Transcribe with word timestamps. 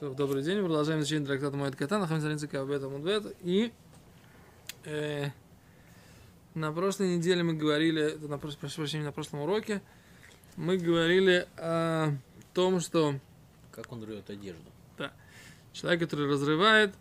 То, 0.00 0.12
добрый 0.12 0.42
день, 0.42 0.60
продолжаем 0.62 1.00
изучение 1.00 1.26
трактата 1.26 1.56
Моэд 1.56 1.74
Кота, 1.74 1.98
находимся 1.98 2.26
на 2.26 2.32
языке 2.32 2.58
об 2.58 2.70
этом 2.70 2.92
Мудбет. 2.92 3.34
И 3.42 3.72
э, 4.84 5.30
на 6.54 6.70
прошлой 6.70 7.16
неделе 7.16 7.42
мы 7.42 7.54
говорили, 7.54 8.18
на, 8.20 8.34
прош- 8.34 8.58
прошу 8.58 8.76
прощения, 8.76 9.04
на 9.04 9.12
прошлом 9.12 9.40
уроке, 9.40 9.80
мы 10.56 10.76
говорили 10.76 11.46
о 11.56 12.12
том, 12.52 12.80
что 12.80 13.14
Как 13.72 13.90
он 13.90 14.04
рвет 14.04 14.28
одежду. 14.28 14.70
человек, 15.72 16.00
который 16.00 16.30
разрывает 16.30 16.94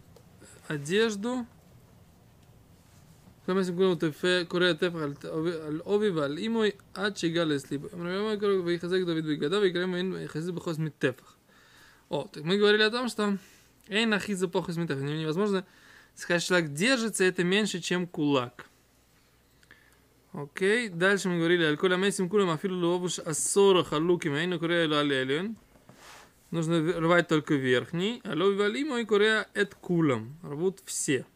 одежду, 0.70 1.46
כמה 3.46 3.64
סיפורים 3.64 3.90
הוא 3.90 3.98
קורא 4.48 4.74
טפח 4.74 4.96
על 4.96 5.14
על 5.68 5.82
עובי 5.84 6.10
ועל 6.10 6.38
אימוי 6.38 6.72
עד 6.94 7.18
שהגיע 7.18 7.46
לסליבו. 7.46 7.88
ויחזק 8.66 8.98
דוד 9.06 9.26
בגדיו 9.26 9.62
ויקרא 9.62 9.86
מהם 9.86 10.14
ויחזק 10.16 10.54
בחוס 10.54 10.78
מטפח. 10.78 11.36
так 12.11 12.43
мы 12.43 12.59
говорили 12.59 12.83
о 12.83 12.91
том, 12.91 13.09
что 13.09 13.39
Эйн 13.89 14.12
ахиза 14.12 14.48
похус. 14.48 14.77
Невозможно 14.77 15.65
сказать, 16.15 16.43
что 16.43 16.55
человек 16.55 16.73
держится, 16.73 17.25
это 17.25 17.45
меньше, 17.45 17.80
чем 17.80 18.07
кулак. 18.07 18.67
Окей, 20.33 20.89
дальше 20.89 21.29
мы 21.29 21.39
говорили, 21.39 21.65
аль 21.65 21.77
коля 21.77 21.97
месим 21.97 22.29
кулам 22.29 22.51
афилу 22.51 22.87
ловуш 22.87 23.19
ассора 23.19 23.83
халуким, 23.83 24.34
эйну 24.34 24.61
корея 24.61 24.89
лалелен. 24.89 25.57
Нужно 26.53 26.81
рвать 27.01 27.29
только 27.29 27.55
верхний, 27.55 28.20
а 28.25 28.37
лови 28.37 28.56
валиму 28.56 28.98
и 28.98 29.05
корея 29.05 29.48
эт 29.55 29.75
кулам. 29.75 30.37
Рвут 30.42 30.81
все. 30.84 31.27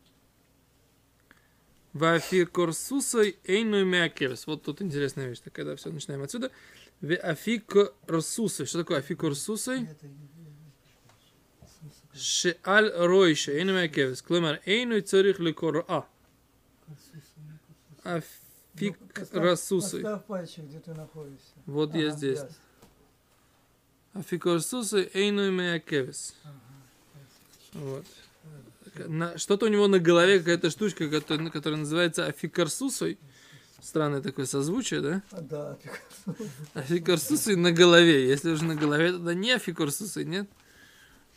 Вафикорсусой 1.93 3.37
эйну 3.45 3.85
мякерс. 3.85 4.47
Вот 4.47 4.63
тут 4.65 4.83
интересная 4.83 5.29
вещь, 5.29 5.41
такая, 5.41 5.67
да, 5.67 5.77
все, 5.77 5.91
начинаем 5.91 6.23
отсюда. 6.23 6.51
Вафикорсусой. 7.01 8.67
Что 8.67 8.79
такое 8.79 8.99
афикорсусой? 8.99 9.89
שעל 12.14 12.92
רוישה, 13.06 13.52
אינו 13.52 13.74
מהכבש, 13.74 14.22
כלומר 14.22 14.56
אינו 14.68 15.02
צריך 15.02 15.40
לקוראה, 15.40 16.00
אפיק 18.04 18.96
רסוסי, 19.34 20.02
Поставь 20.02 20.26
пальчик, 20.28 20.64
где 20.66 20.80
ты 20.80 20.94
находишься. 20.94 21.54
вот 21.66 21.94
я 21.96 22.08
Ага, 22.10 22.18
здесь, 22.18 22.40
ясно. 22.40 22.56
אפיק 24.20 24.48
רסוסי, 24.48 25.08
אינו 25.14 25.52
מהכבש. 25.52 26.34
Вот. 27.74 28.06
На- 29.08 29.38
что-то 29.38 29.66
у 29.68 29.70
него 29.70 29.88
на 29.88 30.00
голове, 30.00 30.40
какая-то 30.40 30.70
штучка, 30.72 31.08
которая, 31.10 31.50
которая 31.52 31.80
называется 31.80 32.26
афикарсусой. 32.26 33.18
Странное 33.82 34.22
такое 34.22 34.46
созвучие, 34.46 35.00
да? 35.02 35.22
А, 35.32 35.42
Да, 35.42 35.78
Пикассо. 35.82 36.36
Афикарсусой 36.74 37.56
на 37.56 37.72
голове. 37.72 38.28
Если 38.28 38.50
уже 38.50 38.66
на 38.66 38.76
голове, 38.76 39.12
тогда 39.14 39.34
не 39.34 39.52
афикарсусой, 39.52 40.26
нет? 40.26 40.50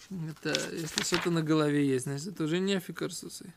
Это, 0.10 0.50
если 0.74 1.04
что-то 1.04 1.32
на 1.32 1.44
голове 1.44 1.86
есть, 1.86 2.06
значит, 2.06 2.28
это 2.28 2.44
уже 2.46 2.60
не 2.60 2.76
афикарсусой. 2.76 3.52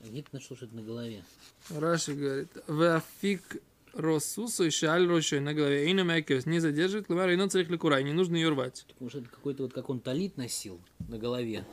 А 0.00 0.06
Где 0.06 0.22
ты 0.22 0.28
нашел, 0.32 0.56
что 0.56 0.66
это 0.66 0.74
на 0.76 0.82
голове? 0.82 1.22
Раши 1.70 2.14
говорит, 2.14 2.48
вафик 2.66 3.60
росусу 3.92 4.64
и 4.64 4.70
шаль 4.70 5.06
рошой 5.06 5.40
на 5.40 5.54
голове. 5.54 5.86
Эйна 5.86 6.04
мэкес 6.04 6.46
не 6.46 6.60
задерживает, 6.60 7.08
лумар 7.08 7.30
и 7.30 7.48
царих 7.48 7.68
лекурай, 7.70 8.04
не 8.04 8.12
нужно 8.12 8.36
ее 8.36 8.50
рвать. 8.50 8.84
Так, 8.88 9.00
Может, 9.00 9.22
это 9.22 9.30
какой-то 9.30 9.64
вот 9.64 9.72
как 9.72 9.90
он 9.90 10.00
талит 10.00 10.36
носил 10.36 10.80
на 11.08 11.18
голове. 11.18 11.64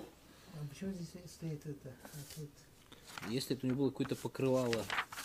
А 0.54 0.66
почему 0.70 0.92
здесь 0.94 1.10
стоит 1.28 1.66
это? 1.66 1.94
А 2.04 2.18
тут 2.36 2.50
Если 3.30 3.56
это 3.56 3.66
у 3.66 3.70
него 3.70 3.82
было 3.84 3.90
какое-то 3.90 4.16
покрывало 4.16 4.84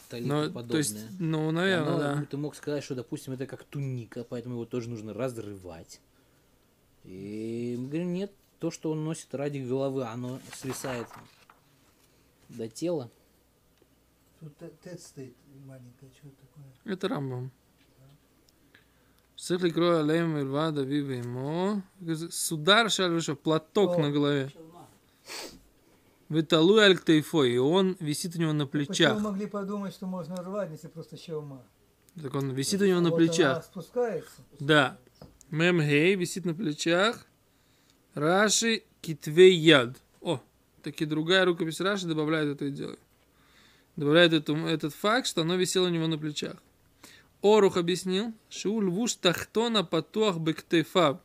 талит 0.08 0.26
Ну, 0.26 0.44
подобное. 0.46 0.68
то 0.70 0.78
есть, 0.78 0.96
ну, 1.18 1.48
И 1.48 1.52
наверное, 1.52 1.88
оно, 1.88 1.98
да. 1.98 2.26
Ты 2.30 2.36
мог 2.36 2.54
сказать, 2.56 2.82
что, 2.84 2.94
допустим, 2.94 3.32
это 3.32 3.46
как 3.46 3.64
туника, 3.64 4.24
поэтому 4.24 4.54
его 4.56 4.64
тоже 4.64 4.88
нужно 4.88 5.14
разрывать. 5.14 6.00
И 7.04 7.76
мы 7.78 7.86
говорим, 7.88 8.12
нет, 8.12 8.32
то, 8.58 8.70
что 8.70 8.90
он 8.90 9.04
носит 9.04 9.34
ради 9.34 9.58
головы, 9.58 10.04
оно 10.04 10.40
свисает 10.54 11.06
до 12.48 12.68
тела. 12.68 13.10
Тут 14.40 14.52
тет 14.82 15.00
стоит 15.00 15.34
маленькая, 15.66 16.10
что 16.16 16.28
такое? 16.28 16.64
Это 16.84 17.08
рамбом. 17.08 17.50
Сыхли 19.36 19.70
кроя 19.70 20.02
лем 20.02 20.52
да 20.52 20.70
давива 20.72 21.12
ему. 21.12 21.82
Судар 22.30 22.90
шалюша, 22.90 23.36
платок 23.36 23.96
О, 23.96 23.98
на 24.00 24.10
голове. 24.10 24.50
Виталуй 26.28 26.82
аль 26.82 26.98
ктейфой, 26.98 27.52
и 27.52 27.58
он 27.58 27.96
висит 28.00 28.34
у 28.34 28.40
него 28.40 28.52
на 28.52 28.66
плечах. 28.66 29.14
Почему 29.14 29.30
могли 29.30 29.46
подумать, 29.46 29.94
что 29.94 30.06
можно 30.06 30.36
рвать, 30.36 30.70
если 30.72 30.88
просто 30.88 31.16
щелма? 31.16 31.62
Так 32.20 32.34
он 32.34 32.50
висит 32.50 32.80
у 32.82 32.86
него 32.86 33.00
на 33.00 33.12
плечах. 33.12 33.64
спускается? 33.64 34.42
Да. 34.58 34.98
Мем 35.50 35.80
Гей 35.80 36.16
висит 36.16 36.44
на 36.44 36.52
плечах. 36.52 37.27
Раши 38.14 38.82
китвей 39.00 39.54
яд. 39.54 39.96
О, 40.20 40.40
таки 40.82 41.04
другая 41.04 41.44
рукопись 41.44 41.80
Раши 41.80 42.06
добавляет 42.06 42.48
это 42.48 42.66
и 42.66 42.70
делает. 42.70 43.00
Добавляет 43.96 44.32
эту, 44.32 44.56
этот 44.56 44.94
факт, 44.94 45.26
что 45.26 45.42
оно 45.42 45.56
висело 45.56 45.86
у 45.86 45.90
него 45.90 46.06
на 46.06 46.18
плечах. 46.18 46.56
Орух 47.42 47.76
объяснил, 47.76 48.32
что 48.48 48.80
львуш 48.80 49.14
тахтона 49.14 49.84
патуах 49.84 50.38
бектефаб. 50.38 51.22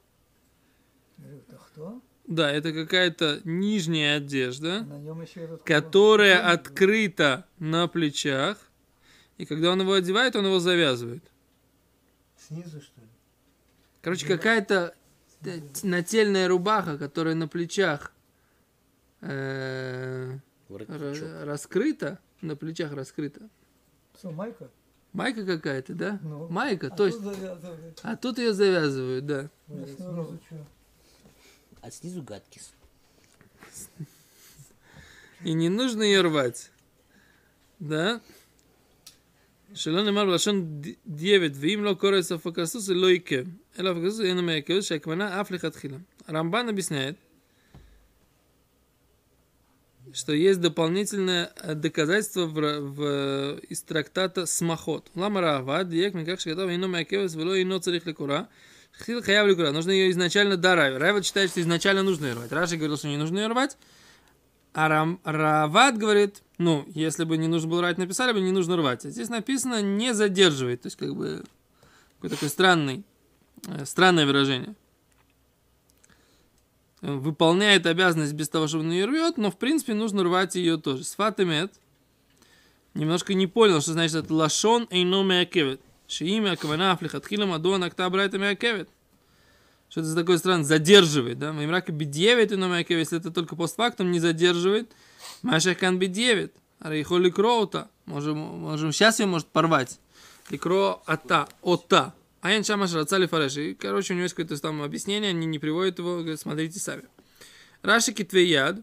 Да, 2.25 2.51
это 2.51 2.71
какая-то 2.71 3.41
нижняя 3.43 4.17
одежда, 4.17 4.87
которая 5.65 6.51
открыта 6.51 7.45
на 7.59 7.87
плечах. 7.87 8.57
И 9.37 9.45
когда 9.45 9.71
он 9.71 9.81
его 9.81 9.93
одевает, 9.93 10.35
он 10.35 10.45
его 10.45 10.59
завязывает. 10.59 11.23
Снизу, 12.37 12.81
что 12.81 13.01
ли? 13.01 13.07
Короче, 14.01 14.27
какая-то 14.27 14.95
нательная 15.83 16.47
рубаха, 16.47 16.97
которая 16.97 17.35
на 17.35 17.47
плечах 17.47 18.11
э, 19.21 20.37
раскрыта, 20.69 22.19
на 22.41 22.55
плечах 22.55 22.93
раскрыта. 22.93 23.49
Что, 24.17 24.31
майка? 24.31 24.69
Майка 25.13 25.45
какая-то, 25.45 25.93
да? 25.93 26.19
Ну, 26.23 26.47
майка, 26.47 26.87
а 26.87 26.89
то 26.89 27.05
есть. 27.05 27.19
А 28.01 28.15
тут 28.15 28.39
ее 28.39 28.53
завязывают, 28.53 29.25
да. 29.25 29.49
Ну, 29.67 30.39
а 31.81 31.91
снизу, 31.91 32.23
гадкис. 32.23 32.73
И 35.43 35.53
не 35.53 35.69
нужно 35.69 36.03
ее 36.03 36.21
рвать. 36.21 36.71
Да? 37.79 38.21
Шелон 39.75 40.07
и 40.07 40.11
Марблашон 40.11 40.81
9. 40.81 41.57
Вим 41.57 41.85
ло 41.85 41.95
коресов 41.95 42.45
и 42.45 42.93
лойке. 42.93 43.47
Эла 43.75 43.93
в 43.93 44.01
гызу 44.01 44.23
ину 44.23 44.43
мейкюз 44.43 44.87
шекмана 44.87 45.39
афлиха 45.39 45.71
тхила. 45.71 45.99
Рамбан 46.27 46.69
объясняет, 46.69 47.17
что 50.13 50.33
есть 50.33 50.61
дополнительное 50.61 51.51
э, 51.55 51.73
доказательство 51.73 52.45
в, 52.45 52.53
в, 52.53 53.01
э, 53.01 53.59
из 53.69 53.81
трактата 53.81 54.45
Смахот. 54.45 55.09
Лама 55.15 55.41
рава, 55.41 55.83
диек, 55.83 56.13
микак 56.13 56.39
шагатав, 56.39 56.69
ино 56.69 56.87
мейкевес, 56.87 57.33
вело 57.33 57.59
ино 57.59 57.79
царих 57.79 58.05
лекура. 58.05 58.47
Хил 59.03 59.23
хаяв 59.23 59.47
лекура. 59.47 59.71
Нужно 59.71 59.89
ее 59.89 60.11
изначально 60.11 60.55
до 60.55 60.75
Равад 60.75 61.25
считает, 61.25 61.49
что 61.49 61.61
изначально 61.61 62.03
нужно 62.03 62.27
ее 62.27 62.33
рвать. 62.33 62.51
Раши 62.51 62.77
говорил, 62.77 62.97
что 62.97 63.07
не 63.07 63.17
нужно 63.17 63.39
ее 63.39 63.47
рвать. 63.47 63.75
А 64.73 64.87
Рам, 64.87 65.19
Рават 65.23 65.97
говорит, 65.97 66.43
ну, 66.59 66.85
если 66.93 67.23
бы 67.23 67.37
не 67.37 67.47
нужно 67.47 67.69
было 67.69 67.81
рвать, 67.81 67.97
написали 67.97 68.33
бы, 68.33 68.41
не 68.41 68.51
нужно 68.51 68.77
рвать. 68.77 69.03
А 69.05 69.09
здесь 69.09 69.29
написано 69.29 69.81
не 69.81 70.13
задерживает. 70.13 70.81
То 70.81 70.87
есть, 70.87 70.97
как 70.97 71.15
бы, 71.15 71.43
какой 72.17 72.29
такой 72.29 72.49
странный 72.49 73.03
странное 73.85 74.25
выражение. 74.25 74.75
Э, 77.01 77.13
Выполняет 77.13 77.85
обязанность 77.85 78.33
без 78.33 78.49
того, 78.49 78.67
чтобы 78.67 78.85
он 78.85 78.91
ее 78.91 79.05
рвет, 79.05 79.37
но, 79.37 79.51
в 79.51 79.57
принципе, 79.57 79.93
нужно 79.93 80.23
рвать 80.23 80.55
ее 80.55 80.77
тоже. 80.77 81.03
Сфатемет 81.03 81.73
немножко 82.93 83.33
не 83.33 83.47
понял, 83.47 83.81
что 83.81 83.93
значит 83.93 84.15
это 84.15 84.33
лашон 84.33 84.87
эйно 84.89 85.23
мякевет. 85.23 85.81
Шиимя 86.07 86.55
кавана 86.55 86.91
афлихатхила 86.91 87.45
мадуа 87.45 87.77
накта 87.77 88.09
брайта 88.09 88.37
мякевет. 88.37 88.89
Что 89.89 90.01
это 90.01 90.09
за 90.09 90.15
такое 90.15 90.37
странное? 90.39 90.65
Задерживает, 90.65 91.37
да? 91.37 91.53
Маймрака 91.53 91.91
бедевит 91.91 92.51
и 92.51 92.55
номякев, 92.55 92.97
если 92.97 93.19
это 93.19 93.29
только 93.29 93.55
постфактум 93.55 94.09
не 94.09 94.19
задерживает. 94.19 94.91
Машахкан 95.43 95.99
бедевит. 95.99 96.51
Арейхо 96.79 97.17
ликроута. 97.17 97.89
Можем, 98.05 98.37
можем, 98.37 98.91
сейчас 98.91 99.19
ее 99.19 99.27
может 99.27 99.47
порвать. 99.47 99.99
Ликро 100.49 100.99
ата, 101.05 101.47
ота. 101.61 102.15
А 102.43 102.51
я 102.51 102.61
шамаш 102.61 102.93
рацали 102.93 103.25
фареш. 103.25 103.55
И, 103.55 103.73
короче, 103.73 104.11
у 104.13 104.17
него 104.17 104.23
есть 104.23 104.35
какое-то 104.35 104.61
там 104.61 104.81
объяснение, 104.81 105.29
они 105.29 105.45
не 105.45 105.59
приводят 105.59 105.99
его, 105.99 106.17
говорят, 106.17 106.41
смотрите 106.41 106.77
сами. 106.77 107.03
Раши 107.81 108.11
Китвеяд 108.11 108.75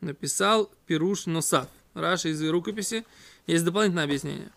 написал 0.00 0.70
Пируш 0.86 1.26
Носав. 1.26 1.66
Раши 1.94 2.30
из 2.30 2.40
рукописи 2.48 3.04
есть 3.48 3.64
дополнительное 3.64 4.04
объяснение. 4.04 4.52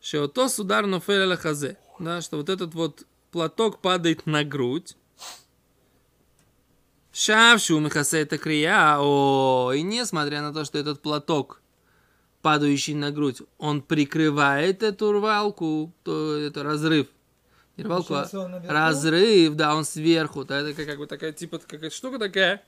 Что 0.00 0.26
то 0.26 0.48
судар 0.48 0.86
нофеля 0.86 1.36
хазе. 1.36 1.76
Да, 1.98 2.22
что 2.22 2.38
вот 2.38 2.48
этот 2.48 2.72
вот 2.72 3.06
платок 3.30 3.82
падает 3.82 4.24
на 4.24 4.42
грудь. 4.42 4.96
Шавшу 7.12 7.78
михасе 7.78 8.20
это 8.20 8.38
крия. 8.38 8.96
О, 8.98 9.70
и 9.74 9.82
несмотря 9.82 10.40
на 10.40 10.54
то, 10.54 10.64
что 10.64 10.78
этот 10.78 11.02
платок, 11.02 11.60
падающий 12.42 12.94
на 12.94 13.10
грудь, 13.10 13.40
он 13.58 13.80
прикрывает 13.80 14.82
эту 14.82 15.12
рвалку, 15.12 15.92
то 16.02 16.36
это 16.36 16.62
разрыв. 16.62 17.06
И 17.76 17.82
рвал 17.82 18.04
кулак. 18.04 18.30
Получается, 18.30 18.40
он 18.40 18.50
наверху? 18.50 18.72
Разрыв, 18.72 19.54
да, 19.54 19.74
он 19.74 19.84
сверху. 19.84 20.44
Да, 20.44 20.60
это 20.60 20.74
как, 20.74 20.86
как 20.86 20.98
бы 20.98 21.06
такая, 21.06 21.32
типа, 21.32 21.58
какая 21.58 21.90
штука 21.90 22.18
такая, 22.18 22.62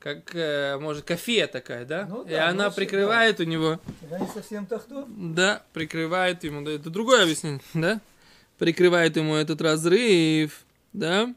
как, 0.00 0.34
э, 0.34 0.78
может, 0.80 1.06
кофе 1.06 1.46
такая, 1.46 1.84
да? 1.84 2.06
Ну 2.08 2.22
и 2.22 2.30
да, 2.30 2.48
она 2.48 2.68
ну, 2.68 2.72
прикрывает 2.72 3.38
у 3.38 3.44
него, 3.44 3.78
Я 4.10 4.18
не 4.18 4.26
совсем 4.26 4.66
тахтон. 4.66 5.34
да, 5.34 5.62
прикрывает 5.72 6.42
ему, 6.42 6.64
да, 6.64 6.72
это 6.72 6.90
другое 6.90 7.22
объяснение, 7.22 7.60
да? 7.74 8.00
Прикрывает 8.58 9.16
ему 9.16 9.36
этот 9.36 9.60
разрыв, 9.60 10.64
да? 10.92 11.32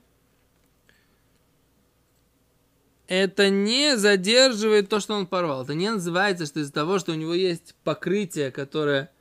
Это 3.07 3.49
не 3.49 3.97
задерживает 3.97 4.89
то, 4.89 4.99
что 4.99 5.13
он 5.15 5.27
порвал. 5.27 5.63
Это 5.63 5.73
не 5.73 5.91
называется, 5.91 6.45
что 6.45 6.61
из-за 6.61 6.71
того, 6.71 6.99
что 6.99 7.11
у 7.11 7.15
него 7.15 7.33
есть 7.33 7.75
покрытие, 7.83 8.51
которое 8.51 9.11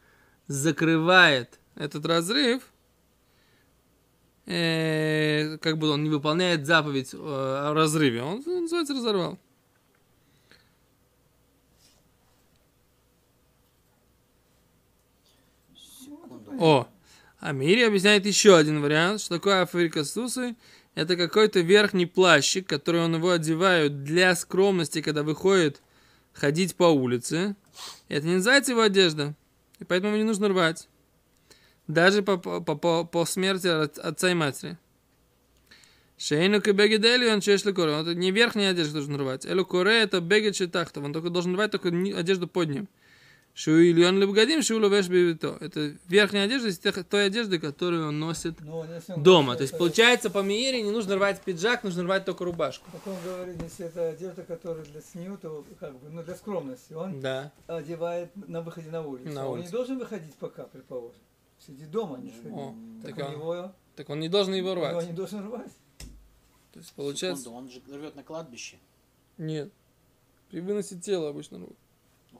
закрывает 0.46 1.58
этот 1.74 2.06
разрыв, 2.06 2.62
э, 4.46 5.58
как 5.58 5.78
бы 5.78 5.90
он 5.90 6.04
не 6.04 6.10
выполняет 6.10 6.66
заповедь 6.66 7.12
э, 7.12 7.16
о 7.16 7.74
разрыве. 7.74 8.22
Он, 8.22 8.42
он 8.46 8.62
называется 8.62 8.94
разорвал. 8.94 9.38
О, 16.58 16.86
а 17.40 17.52
Мири 17.52 17.82
объясняет 17.82 18.24
еще 18.26 18.56
один 18.56 18.80
вариант, 18.80 19.20
что 19.20 19.34
такое 19.36 19.62
африка 19.62 20.04
сусы. 20.04 20.54
Это 20.94 21.16
какой-то 21.16 21.60
верхний 21.60 22.06
плащик, 22.06 22.68
который 22.68 23.00
он 23.00 23.14
его 23.14 23.30
одевают 23.30 24.04
для 24.04 24.34
скромности, 24.34 25.00
когда 25.00 25.22
выходит 25.22 25.80
ходить 26.34 26.76
по 26.76 26.84
улице. 26.84 27.56
Это 28.08 28.26
не 28.26 28.34
называется 28.36 28.72
его 28.72 28.82
одежда, 28.82 29.34
и 29.78 29.84
поэтому 29.84 30.12
его 30.12 30.22
не 30.22 30.28
нужно 30.28 30.48
рвать. 30.48 30.88
Даже 31.86 32.22
по, 32.22 32.36
по, 32.36 32.60
по, 32.60 33.04
по 33.04 33.24
смерти 33.24 33.66
от- 33.66 33.98
отца 33.98 34.30
и 34.30 34.34
матери. 34.34 34.78
Шейну 36.18 36.60
кебегедели 36.60 37.28
он 37.28 37.40
чешли 37.40 37.72
коре. 37.72 37.92
Это 37.94 38.14
не 38.14 38.30
верхняя 38.30 38.70
одежда 38.70 38.94
должен 38.94 39.16
рвать. 39.16 39.44
Элу 39.44 39.64
коре 39.66 40.02
это 40.02 40.20
бегет 40.20 40.54
шитахтов. 40.54 41.02
Он 41.02 41.12
только 41.12 41.30
должен 41.30 41.54
рвать 41.54 41.72
только 41.72 41.88
одежду 41.88 42.46
под 42.46 42.68
ним. 42.68 42.88
Шу 43.54 43.72
ильон 43.82 44.18
лебгадим, 44.18 44.62
шу 44.62 44.78
ловеш 44.80 45.08
бивито. 45.08 45.58
Это 45.60 45.94
верхняя 46.08 46.46
одежда 46.46 46.68
из 46.68 46.78
тех- 46.78 47.04
той 47.06 47.26
одежды, 47.26 47.58
которую 47.58 48.08
он 48.08 48.18
носит 48.18 48.58
Но 48.60 48.82
если 48.86 49.12
он 49.12 49.22
дома. 49.22 49.42
говорит, 49.52 49.58
То 49.58 49.62
есть, 49.64 49.78
получается, 49.78 50.30
по 50.30 50.38
Миере 50.38 50.80
не 50.82 50.90
нужно 50.90 51.16
рвать 51.16 51.42
пиджак, 51.42 51.84
нужно 51.84 52.02
рвать 52.04 52.24
только 52.24 52.44
рубашку. 52.46 52.88
Так 52.90 53.06
он 53.06 53.14
говорит, 53.22 53.60
если 53.62 53.86
это 53.86 54.08
одежда, 54.08 54.42
которая 54.42 54.84
для 54.86 55.02
сню, 55.02 55.36
то 55.36 55.66
как 55.78 55.92
бы, 55.98 56.08
ну, 56.08 56.22
для 56.22 56.34
скромности, 56.34 56.94
он 56.94 57.20
Да. 57.20 57.52
одевает 57.66 58.30
на 58.48 58.62
выходе 58.62 58.90
на 58.90 59.02
улицу. 59.06 59.28
На 59.34 59.46
он 59.46 59.54
улицу. 59.58 59.66
не 59.66 59.72
должен 59.72 59.98
выходить 59.98 60.34
пока, 60.36 60.64
предположим. 60.64 61.20
Сидит 61.58 61.90
дома, 61.90 62.16
не 62.18 62.30
сходить. 62.30 62.52
О, 62.56 62.74
так 63.04 63.16
так, 63.16 63.26
он, 63.28 63.32
него, 63.34 63.72
так 63.96 64.08
он 64.08 64.20
не 64.20 64.28
должен 64.30 64.54
его 64.54 64.70
его 64.70 64.80
рвать. 64.80 65.06
не 65.06 65.12
должен 65.12 65.44
рвать. 65.46 65.70
То 66.72 66.78
есть, 66.78 66.92
получается... 66.94 67.44
Секунду, 67.44 67.58
он 67.66 67.70
же 67.70 67.82
рвет 67.94 68.16
на 68.16 68.22
кладбище. 68.22 68.78
Нет. 69.36 69.70
При 70.50 70.60
выносе 70.60 70.96
тела 70.96 71.28
обычно 71.28 71.58
рвут. 71.58 71.76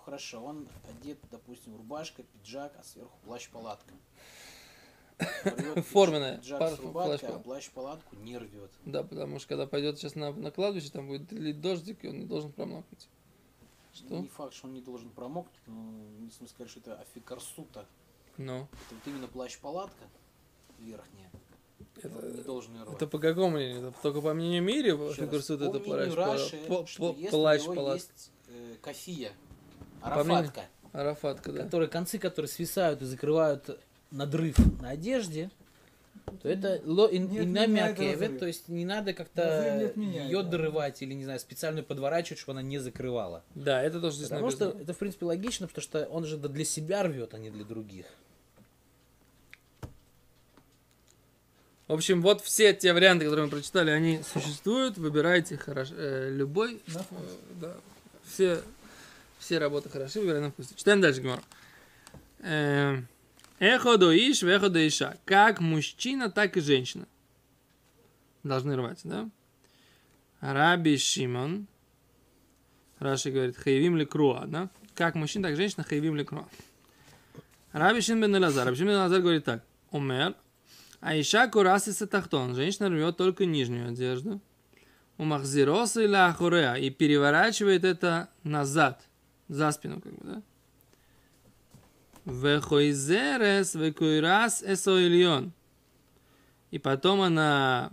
Ну 0.03 0.07
хорошо, 0.07 0.43
он 0.43 0.69
одет, 0.91 1.19
допустим, 1.31 1.77
рубашка, 1.77 2.25
пиджак, 2.25 2.73
а 2.77 2.83
сверху 2.83 3.17
плащ-палатка. 3.25 3.95
Форменная, 5.93 6.39
Пиджак 6.39 6.77
с 6.77 6.81
рубашкой, 6.81 7.29
а 7.29 7.39
плащ-палатку 7.39 8.17
не 8.17 8.37
рвет. 8.37 8.71
Да, 8.85 9.05
потому 9.05 9.39
что 9.39 9.51
когда 9.51 9.67
пойдет 9.69 9.99
сейчас 9.99 10.17
на, 10.17 10.33
на 10.33 10.51
кладбище, 10.51 10.91
там 10.91 11.07
будет 11.07 11.31
лить 11.31 11.61
дождик, 11.61 12.05
и 12.05 12.09
он 12.09 12.19
не 12.19 12.25
должен 12.25 12.51
промокнуть. 12.51 13.09
Что? 13.95 14.19
Не 14.19 14.27
факт, 14.27 14.55
что 14.55 14.67
он 14.67 14.75
не 14.75 14.81
должен 14.81 15.09
промокнуть, 15.11 15.55
но 15.69 15.75
не 16.19 16.31
смысл 16.31 16.53
сказать, 16.53 16.71
что 16.71 16.81
это 16.81 16.97
афикарсута. 16.97 17.87
Ну, 18.39 18.63
Это 18.63 18.95
вот 18.97 19.07
именно 19.07 19.29
плащ-палатка 19.29 20.05
верхняя. 20.81 21.31
это, 21.97 22.09
не 22.09 22.43
должен 22.43 22.75
ее 22.75 22.83
рвать. 22.83 22.97
это 22.97 23.07
по 23.07 23.21
какому 23.21 23.51
мнению? 23.51 23.89
Это 23.91 24.03
только 24.03 24.21
по 24.21 24.35
мнению 24.35 24.65
Мири, 24.65 24.89
Еще 24.89 25.27
Фигурсут 25.27 25.61
это 25.63 25.79
плащ, 25.79 26.09
если 27.19 27.37
плащ, 27.37 27.65
палатка. 27.67 27.93
есть 27.95 28.33
э, 28.49 28.77
мнению- 28.81 29.33
арафатка, 30.03 30.63
Арафатка, 30.93 31.53
да. 31.53 31.65
которые 31.65 31.89
концы, 31.89 32.19
которые 32.19 32.49
свисают 32.49 33.03
и 33.03 33.05
закрывают 33.05 33.79
надрыв 34.11 34.57
на 34.81 34.91
одежде, 34.91 35.51
то 36.43 36.49
это 36.49 36.81
ло 36.85 37.09
ин, 37.11 37.29
Не 37.29 37.39
инна 37.39 37.63
отменяет 37.63 37.99
мякевет, 37.99 38.21
разрыв. 38.21 38.39
то 38.39 38.47
есть 38.47 38.69
не 38.69 38.85
надо 38.85 39.13
как-то 39.13 39.93
ее 39.97 40.43
да. 40.43 40.49
дорывать 40.49 41.03
или, 41.03 41.15
не 41.15 41.25
знаю, 41.25 41.41
специально 41.41 41.83
подворачивать, 41.83 42.39
чтобы 42.39 42.59
она 42.59 42.69
не 42.69 42.79
закрывала. 42.79 43.43
Да, 43.55 43.83
это 43.83 44.01
тоже 44.01 44.17
здесь 44.17 44.29
Потому 44.29 44.51
что 44.51 44.67
написано. 44.67 44.83
это, 44.83 44.93
в 44.93 44.99
принципе, 44.99 45.27
логично, 45.27 45.67
потому 45.67 45.83
что 45.83 46.05
он 46.07 46.25
же 46.25 46.37
для 46.37 46.65
себя 46.65 47.03
рвет, 47.03 47.35
а 47.35 47.39
не 47.39 47.51
для 47.51 47.65
других. 47.65 48.07
В 51.89 51.95
общем, 51.95 52.23
вот 52.23 52.41
все 52.43 52.73
те 52.73 52.93
варианты, 52.93 53.25
которые 53.25 53.47
мы 53.47 53.51
прочитали, 53.51 53.91
они 53.91 54.23
существуют. 54.23 54.97
Выбирайте 54.97 55.59
хорошо, 55.59 55.95
э, 55.97 56.31
любой. 56.31 56.81
Э, 56.87 57.01
да. 57.61 57.75
Все, 58.25 58.63
все 59.43 59.59
работы 59.59 59.89
хороши, 59.89 60.21
выбирай 60.21 60.41
на 60.41 60.51
вкус. 60.51 60.73
Читаем 60.75 61.01
дальше, 61.01 61.21
Гмар. 61.21 61.43
Эхо 63.59 63.97
до 63.99 64.13
иш, 64.13 64.41
до 64.41 64.89
иша. 64.89 65.17
Как 65.25 65.61
мужчина, 65.61 66.31
так 66.31 66.57
и 66.57 66.61
женщина. 66.61 67.07
Должны 68.45 68.77
рвать, 68.77 69.01
да? 69.05 69.29
Раби 70.41 70.97
Шимон. 70.97 71.67
Раши 72.99 73.31
говорит, 73.31 73.57
хаевим 73.57 73.97
ли 73.97 74.07
круа, 74.07 74.45
да? 74.47 74.69
Как 74.95 75.17
мужчина, 75.17 75.49
так 75.49 75.55
и 75.55 75.57
женщина, 75.57 75.83
хаевим 75.83 76.17
ли 76.17 76.25
круа. 76.25 76.47
Раби 77.73 78.01
Шимон 78.01 78.23
бен 78.23 78.37
Элазар. 78.37 78.67
Раби 78.67 78.77
Шимон 78.77 78.93
бен 78.93 79.01
Элазар 79.01 79.21
говорит 79.21 79.45
так. 79.45 79.65
Умер, 79.91 80.35
а 81.01 81.21
иша 81.21 81.49
курасиса 81.49 82.07
тахтон. 82.07 82.55
Женщина 82.55 82.89
рвет 82.89 83.17
только 83.17 83.45
нижнюю 83.45 83.89
одежду. 83.89 84.41
У 85.19 85.25
махзироса 85.25 86.03
или 86.03 86.15
ахуреа. 86.15 86.75
И 86.75 86.91
переворачивает 86.91 87.85
это 87.85 88.29
назад. 88.45 89.03
За 89.53 89.71
спину, 89.71 90.01
как 90.01 90.15
бы, 90.15 90.25
да? 90.25 90.43
Вехойзерес 92.25 93.75
векуирас 93.75 94.63
эсоильон. 94.63 95.53
И 96.71 96.79
потом 96.79 97.21
она 97.21 97.93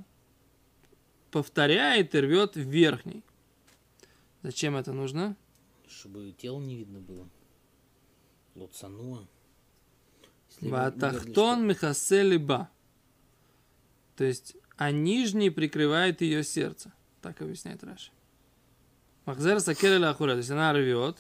повторяет 1.31 2.15
и 2.15 2.21
рвет 2.21 2.55
верхний. 2.55 3.25
Зачем 4.41 4.77
это 4.77 4.93
нужно? 4.93 5.35
Чтобы 5.89 6.31
тело 6.31 6.61
не 6.61 6.77
видно 6.77 7.01
было. 7.01 7.27
Ну, 8.55 8.69
если 10.49 10.69
Ватахтон 10.69 11.67
мехасе 11.67 12.23
либа. 12.23 12.69
То 14.15 14.23
есть, 14.23 14.55
а 14.77 14.91
нижний 14.91 15.49
прикрывает 15.49 16.21
ее 16.21 16.45
сердце. 16.45 16.93
Так 17.21 17.41
объясняет 17.41 17.83
Раши. 17.83 18.11
Махзер 19.25 19.59
сакеля 19.59 20.09
ахура. 20.09 20.31
То 20.31 20.37
есть 20.37 20.51
она 20.51 20.71
рвет, 20.71 21.17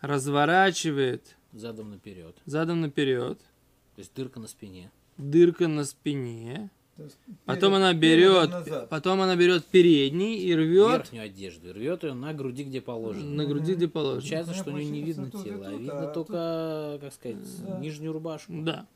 разворачивает 0.00 1.36
Задом 1.52 1.90
наперед. 1.90 2.36
задом 2.46 2.80
наперед, 2.80 3.38
То 3.38 3.98
есть 4.00 4.14
дырка 4.14 4.38
на 4.40 4.46
спине. 4.48 4.90
дырка 5.16 5.68
на 5.68 5.84
спине. 5.84 6.70
Есть 6.98 7.16
Потом 7.44 7.70
перед- 7.72 7.76
она 7.76 7.94
берет, 7.94 8.88
потом 8.90 9.20
она 9.20 9.36
берет 9.36 9.64
передний 9.66 10.38
и 10.38 10.52
рвет 10.54 10.90
Верхнюю 10.98 11.24
одежду. 11.26 11.72
Рвет 11.72 12.02
ее 12.02 12.12
на 12.14 12.34
груди, 12.34 12.64
где 12.64 12.80
положено. 12.80 13.24
на 13.30 13.44
груди, 13.46 13.74
где 13.76 13.86
положено. 13.86 14.20
Получается, 14.20 14.52
Ну, 14.52 14.58
что 14.58 14.70
у 14.72 14.76
нее 14.76 14.90
не 14.90 15.02
видно 15.02 15.30
тут 15.30 15.42
и 15.42 15.44
тело, 15.50 15.66
а 15.68 15.70
тут, 15.70 15.80
видно 15.80 16.10
а 16.10 16.12
только, 16.12 16.98
как 17.00 17.12
сказать, 17.12 17.62
Да. 17.66 17.78
нижнюю 17.78 18.12
рубашку. 18.12 18.52
Да. 18.62 18.86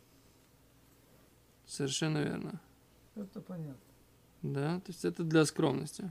Совершенно 1.66 2.18
верно. 2.18 2.60
Это 3.14 3.40
понятно. 3.40 3.76
Да, 4.42 4.76
то 4.80 4.88
есть 4.90 5.04
это 5.04 5.22
для 5.22 5.44
скромности. 5.44 6.10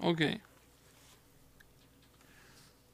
Окей. 0.00 0.40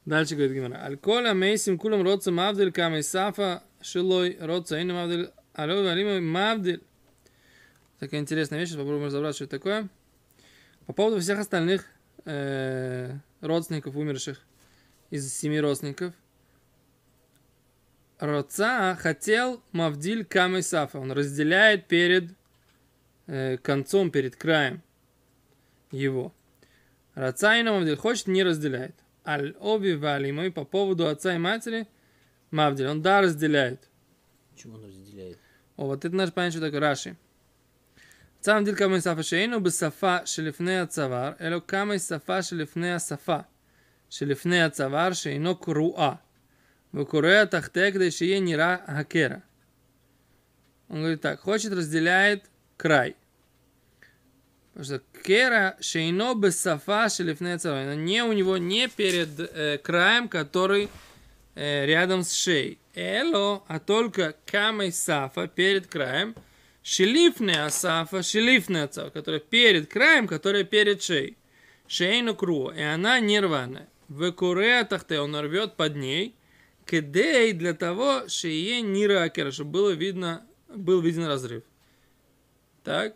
Дальше 0.05 0.35
говорит 0.35 0.55
Гимара. 0.55 0.83
Аль-коля 0.83 1.33
мейсим 1.33 1.79
кулам 1.79 2.03
роца 2.03 2.31
мавдель 2.31 2.71
камей 2.71 3.01
сафа 3.01 3.63
шилой 3.81 4.37
роца 4.39 4.79
ину 4.79 4.93
мавдель 4.93 5.31
алой 5.53 5.83
валимой 5.83 6.21
мавдель. 6.21 6.83
Такая 7.99 8.19
интересная 8.19 8.59
вещь, 8.59 8.71
попробуем 8.71 9.05
разобраться, 9.05 9.37
что 9.37 9.45
это 9.45 9.57
такое. 9.57 9.89
По 10.85 10.93
поводу 10.93 11.19
всех 11.19 11.39
остальных 11.39 11.85
э, 12.25 13.15
родственников 13.41 13.95
умерших 13.95 14.39
из 15.09 15.33
семи 15.33 15.59
родственников. 15.59 16.13
Роца 18.19 18.95
хотел 18.95 19.61
Мавдиль 19.71 20.23
Камей 20.23 20.61
Сафа. 20.61 20.99
Он 20.99 21.11
разделяет 21.11 21.87
перед 21.87 22.31
э, 23.25 23.57
концом, 23.57 24.11
перед 24.11 24.35
краем 24.35 24.83
его. 25.91 26.31
Рацайна 27.15 27.73
Мавдиль 27.73 27.95
хочет, 27.95 28.27
не 28.27 28.43
разделяет 28.43 28.95
аль-оби 29.25 29.93
валимой 29.93 30.51
по 30.51 30.65
поводу 30.65 31.07
отца 31.07 31.35
и 31.35 31.37
матери 31.37 31.87
мавдиль. 32.51 32.87
Он 32.87 33.01
да 33.01 33.21
разделяет. 33.21 33.89
Почему 34.53 34.75
он 34.75 34.85
разделяет? 34.85 35.39
О, 35.77 35.85
вот 35.85 36.05
это 36.05 36.15
наш 36.15 36.31
понятие 36.31 36.59
что 36.59 36.67
такое 36.67 36.79
Раши. 36.79 37.17
Цам 38.41 38.63
дил 38.63 38.75
камей 38.75 39.01
сафа 39.01 39.23
шейну 39.23 39.59
бисафа 39.59 40.23
шелифнея 40.25 40.85
цавар, 40.85 41.35
эло 41.39 41.59
камей 41.59 41.99
сафа 41.99 42.41
шелифнея 42.41 42.99
сафа, 42.99 43.47
шелифнея 44.09 44.69
цавар 44.69 45.15
шейно 45.15 45.55
круа. 45.55 46.21
Выкурея 46.91 47.47
тахте, 47.47 47.91
где 47.91 48.11
шие 48.11 48.39
нира 48.39 48.83
хакера. 48.85 49.43
Он 50.87 50.99
говорит 50.99 51.21
так, 51.21 51.39
хочет 51.39 51.73
разделяет 51.73 52.45
край– 52.77 53.15
что 54.81 55.01
кера 55.23 55.77
шейно 55.79 56.35
без 56.35 56.59
сафа 56.59 57.07
шелифнеца. 57.09 57.95
Не 57.95 58.23
у 58.23 58.33
него 58.33 58.57
не 58.57 58.89
перед 58.89 59.39
э, 59.39 59.77
краем, 59.77 60.27
который 60.27 60.89
э, 61.55 61.85
рядом 61.85 62.23
с 62.23 62.33
шеей. 62.33 62.77
Эло, 62.93 63.63
а 63.67 63.79
только 63.79 64.35
камой 64.45 64.91
сафа 64.91 65.47
перед 65.47 65.87
краем. 65.87 66.35
Шелифне 66.83 67.63
асафа, 67.63 68.21
шелифне 68.21 68.83
отца, 68.83 69.09
которая 69.09 69.39
перед 69.39 69.89
краем, 69.89 70.27
которая 70.27 70.65
перед 70.65 71.01
шеей. 71.01 71.37
Шейну 71.87 72.35
кру, 72.35 72.69
и 72.69 72.81
она 72.81 73.19
не 73.19 73.39
рваная. 73.39 73.87
В 74.09 74.31
куре 74.33 74.83
тахте 74.83 75.19
он 75.19 75.35
рвет 75.35 75.75
под 75.75 75.95
ней. 75.95 76.35
Кедей 76.85 77.53
для 77.53 77.73
того, 77.73 78.27
шее 78.27 78.81
нира 78.81 79.23
акера, 79.23 79.51
чтобы 79.51 79.71
было 79.71 79.91
видно, 79.91 80.45
был 80.67 81.01
виден 81.01 81.25
разрыв. 81.25 81.63
Так. 82.83 83.15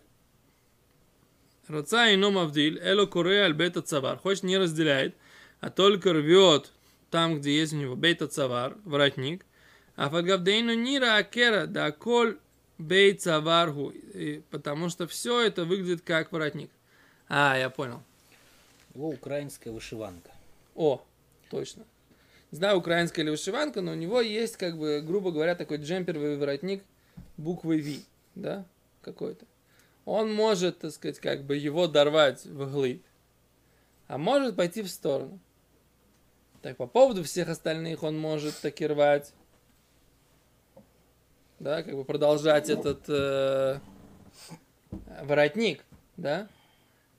Раца 1.69 2.09
и 2.09 2.15
номавдиль, 2.15 2.79
эло 2.81 3.05
куре 3.05 3.43
аль 3.43 3.53
бета 3.53 3.83
цавар. 3.83 4.17
Хочет 4.17 4.41
не 4.41 4.57
разделяет, 4.57 5.15
а 5.59 5.69
только 5.69 6.13
рвет 6.13 6.71
там, 7.11 7.37
где 7.37 7.55
есть 7.59 7.73
у 7.73 7.75
него 7.75 7.95
бета 7.95 8.27
цавар, 8.27 8.75
воротник. 8.85 9.45
А 9.95 10.09
фальгавдейну 10.09 10.73
нира 10.73 11.17
акера, 11.17 11.67
да 11.67 11.91
коль 11.91 12.39
бей 12.79 13.13
цаваргу. 13.13 13.93
Потому 14.49 14.89
что 14.89 15.07
все 15.07 15.41
это 15.41 15.63
выглядит 15.63 16.01
как 16.01 16.31
воротник. 16.31 16.71
А, 17.27 17.55
я 17.55 17.69
понял. 17.69 18.01
Его 18.95 19.09
украинская 19.09 19.71
вышиванка. 19.71 20.31
О, 20.73 21.05
точно. 21.51 21.83
Не 22.51 22.57
знаю, 22.57 22.77
украинская 22.77 23.23
или 23.23 23.29
вышиванка, 23.29 23.81
но 23.81 23.91
у 23.91 23.95
него 23.95 24.21
есть, 24.21 24.57
как 24.57 24.75
бы, 24.75 25.03
грубо 25.05 25.31
говоря, 25.31 25.53
такой 25.53 25.77
джемперовый 25.77 26.37
воротник 26.37 26.83
буквой 27.37 27.79
V, 27.79 27.99
да, 28.33 28.65
какой-то. 29.03 29.45
Он 30.09 30.33
может, 30.33 30.79
так 30.79 30.91
сказать, 30.91 31.19
как 31.19 31.43
бы 31.43 31.55
его 31.55 31.85
дорвать 31.85 32.43
вглыбь, 32.45 33.05
а 34.07 34.17
может 34.17 34.55
пойти 34.55 34.81
в 34.81 34.89
сторону. 34.89 35.39
Так, 36.63 36.77
по 36.77 36.87
поводу 36.87 37.23
всех 37.23 37.47
остальных 37.47 38.01
он 38.01 38.17
может 38.17 38.55
таки 38.59 38.87
рвать, 38.87 39.35
да, 41.59 41.83
как 41.83 41.93
бы 41.93 42.03
продолжать 42.05 42.71
этот 42.71 43.03
э, 43.07 43.79
воротник, 45.21 45.85
да. 46.17 46.49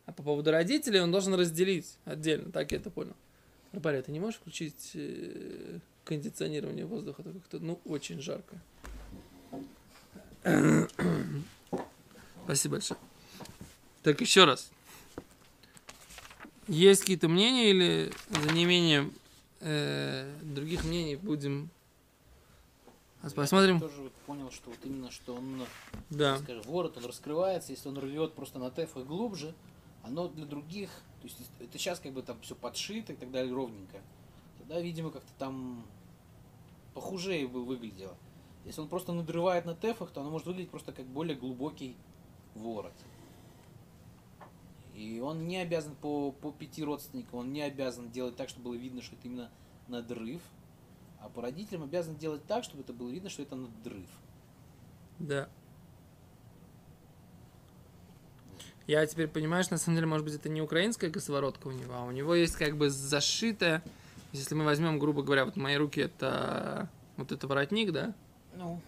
А 0.07 0.13
по 0.13 0.25
поводу 0.25 0.51
родителей 0.51 0.99
он 0.99 1.13
должен 1.13 1.35
разделить 1.35 1.97
отдельно, 2.05 2.51
так 2.51 2.73
я 2.73 2.79
это 2.79 2.91
понял. 2.91 3.15
Рыбаря, 3.71 4.03
ты 4.03 4.11
не 4.11 4.19
можешь 4.19 4.41
включить 4.41 4.91
э, 4.95 5.79
кондиционирование 6.05 6.87
воздуха? 6.87 7.23
Это 7.23 7.35
как-то, 7.35 7.61
ну, 7.61 7.81
очень 7.85 8.21
жарко. 8.21 8.61
Спасибо 12.51 12.73
большое. 12.73 12.99
Так, 14.03 14.21
еще 14.21 14.45
раз. 14.45 14.73
Есть 16.67 17.03
какие-то 17.03 17.29
мнения 17.29 17.71
или 17.71 18.13
за 18.29 18.53
неимением 18.53 19.13
э, 19.61 20.37
других 20.43 20.83
мнений 20.83 21.15
будем 21.15 21.71
посмотрим? 23.37 23.77
Я 23.77 23.81
тоже 23.83 24.03
вот 24.03 24.13
понял, 24.27 24.51
что 24.51 24.71
вот 24.71 24.81
именно, 24.83 25.13
что 25.13 25.37
он, 25.37 25.65
Да. 26.11 26.39
скажем, 26.39 26.63
ворот, 26.65 26.97
он 26.97 27.05
раскрывается, 27.05 27.71
если 27.71 27.89
он 27.89 27.97
рвет 27.99 28.35
просто 28.35 28.59
на 28.59 28.73
тефах 28.73 29.07
глубже, 29.07 29.55
оно 30.03 30.27
для 30.27 30.45
других, 30.45 30.91
то 31.21 31.29
есть 31.29 31.37
это 31.61 31.79
сейчас 31.79 32.01
как 32.01 32.11
бы 32.13 32.23
там 32.23 32.41
все 32.41 32.57
подшито 32.57 33.13
и 33.13 33.17
так 33.17 33.31
далее 33.31 33.55
ровненько. 33.55 34.01
Тогда, 34.59 34.81
видимо, 34.81 35.13
как-то 35.13 35.31
там 35.39 35.87
похуже 36.95 37.47
бы 37.47 37.65
выглядело. 37.65 38.17
Если 38.65 38.81
он 38.81 38.89
просто 38.89 39.13
надрывает 39.13 39.67
на 39.67 39.77
тефах, 39.77 40.11
то 40.11 40.21
оно 40.21 40.31
может 40.31 40.49
выглядеть 40.49 40.71
просто 40.71 40.91
как 40.91 41.07
более 41.07 41.37
глубокий 41.37 41.95
ворот. 42.55 42.93
И 44.95 45.21
он 45.21 45.47
не 45.47 45.57
обязан 45.59 45.95
по, 45.95 46.33
по 46.33 46.53
пяти 46.53 46.85
родственникам, 46.85 47.41
он 47.41 47.53
не 47.53 47.63
обязан 47.63 48.11
делать 48.11 48.37
так, 48.37 48.49
чтобы 48.49 48.71
было 48.71 48.75
видно, 48.75 49.03
что 49.03 49.17
это 49.17 49.29
именно 49.29 49.51
надрыв. 49.89 50.43
А 51.21 51.29
по 51.29 51.43
родителям 51.43 51.85
обязан 51.85 52.17
делать 52.17 52.45
так, 52.47 52.65
чтобы 52.65 52.83
это 52.83 52.93
было 52.93 53.11
видно, 53.11 53.31
что 53.31 53.43
это 53.43 53.57
надрыв. 53.57 54.09
Да. 55.19 55.49
Я 58.87 59.07
теперь 59.07 59.29
понимаю, 59.29 59.63
что 59.63 59.75
на 59.75 59.79
самом 59.79 59.97
деле, 59.97 60.09
может 60.09 60.25
быть, 60.25 60.35
это 60.35 60.49
не 60.49 60.61
украинская 60.61 61.11
косоворотка 61.11 61.69
у 61.69 61.71
него, 61.71 61.95
а 61.95 62.05
у 62.05 62.11
него 62.11 62.35
есть 62.35 62.57
как 62.57 62.77
бы 62.77 62.91
зашитая, 62.91 63.83
если 64.33 64.55
мы 64.55 64.65
возьмем, 64.65 64.99
грубо 64.99 65.23
говоря, 65.23 65.45
вот 65.45 65.57
мои 65.57 65.77
руки 65.77 66.01
это 66.01 66.89
вот 67.17 67.33
это 67.33 67.47
воротник, 67.47 67.93
да, 67.93 68.15
Ну, 68.57 68.81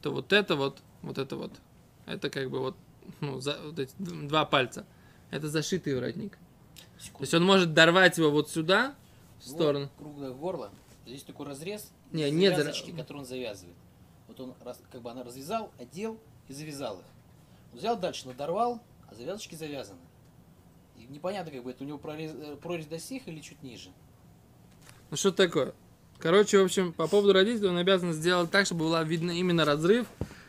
то 0.00 0.12
вот 0.12 0.32
это 0.32 0.56
вот, 0.56 0.80
вот 1.02 1.18
это 1.18 1.36
вот, 1.36 1.52
это 2.08 2.30
как 2.30 2.50
бы 2.50 2.60
вот, 2.60 2.76
ну, 3.20 3.40
за, 3.40 3.58
вот 3.62 3.78
эти 3.78 3.92
два 3.98 4.44
пальца, 4.44 4.86
это 5.30 5.48
зашитый 5.48 5.94
воротник. 5.94 6.38
То 6.98 7.04
секунду. 7.04 7.22
есть 7.22 7.34
он 7.34 7.44
может 7.44 7.74
дорвать 7.74 8.18
его 8.18 8.30
вот 8.30 8.50
сюда, 8.50 8.94
в 9.40 9.46
Вот 9.46 9.54
сторону. 9.54 9.90
круглое 9.98 10.30
горло. 10.32 10.70
Здесь 11.06 11.22
такой 11.22 11.46
разрез. 11.46 11.90
Не, 12.12 12.30
нет, 12.30 12.56
завязочки, 12.56 12.90
зара- 12.90 12.96
которые 12.98 13.20
он 13.22 13.26
завязывает. 13.26 13.76
Вот 14.26 14.40
он 14.40 14.54
раз, 14.64 14.80
как 14.90 15.00
бы 15.00 15.10
она 15.10 15.22
развязал, 15.22 15.70
одел 15.78 16.18
и 16.48 16.52
завязал 16.52 16.98
их. 16.98 17.04
Взял 17.72 17.98
дальше, 17.98 18.26
надорвал, 18.26 18.80
а 19.10 19.14
завязочки 19.14 19.54
завязаны. 19.54 20.00
И 20.98 21.04
непонятно, 21.04 21.52
как 21.52 21.62
бы 21.62 21.70
это 21.70 21.84
у 21.84 21.86
него 21.86 21.98
прорез, 21.98 22.32
э, 22.34 22.56
прорезь 22.60 22.86
до 22.86 22.98
сих 22.98 23.28
или 23.28 23.40
чуть 23.40 23.62
ниже. 23.62 23.90
Ну 25.10 25.16
что 25.16 25.30
такое? 25.32 25.72
Короче, 26.18 26.58
в 26.58 26.64
общем, 26.64 26.92
по 26.92 27.06
поводу 27.06 27.32
родителей 27.32 27.68
он 27.68 27.76
обязан 27.78 28.12
сделать 28.12 28.50
так, 28.50 28.66
чтобы 28.66 28.80
было 28.80 29.02
видно 29.04 29.30
именно 29.30 29.64
разрыв, 29.64 30.06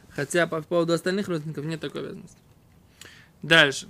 хотя 0.09 0.47
по 0.47 0.61
поводу 0.61 0.93
остальных 0.93 1.27
родственников 1.27 1.65
нет 1.65 1.79
такой 1.79 2.01
обязанности. 2.01 2.37
Дальше. 3.41 3.87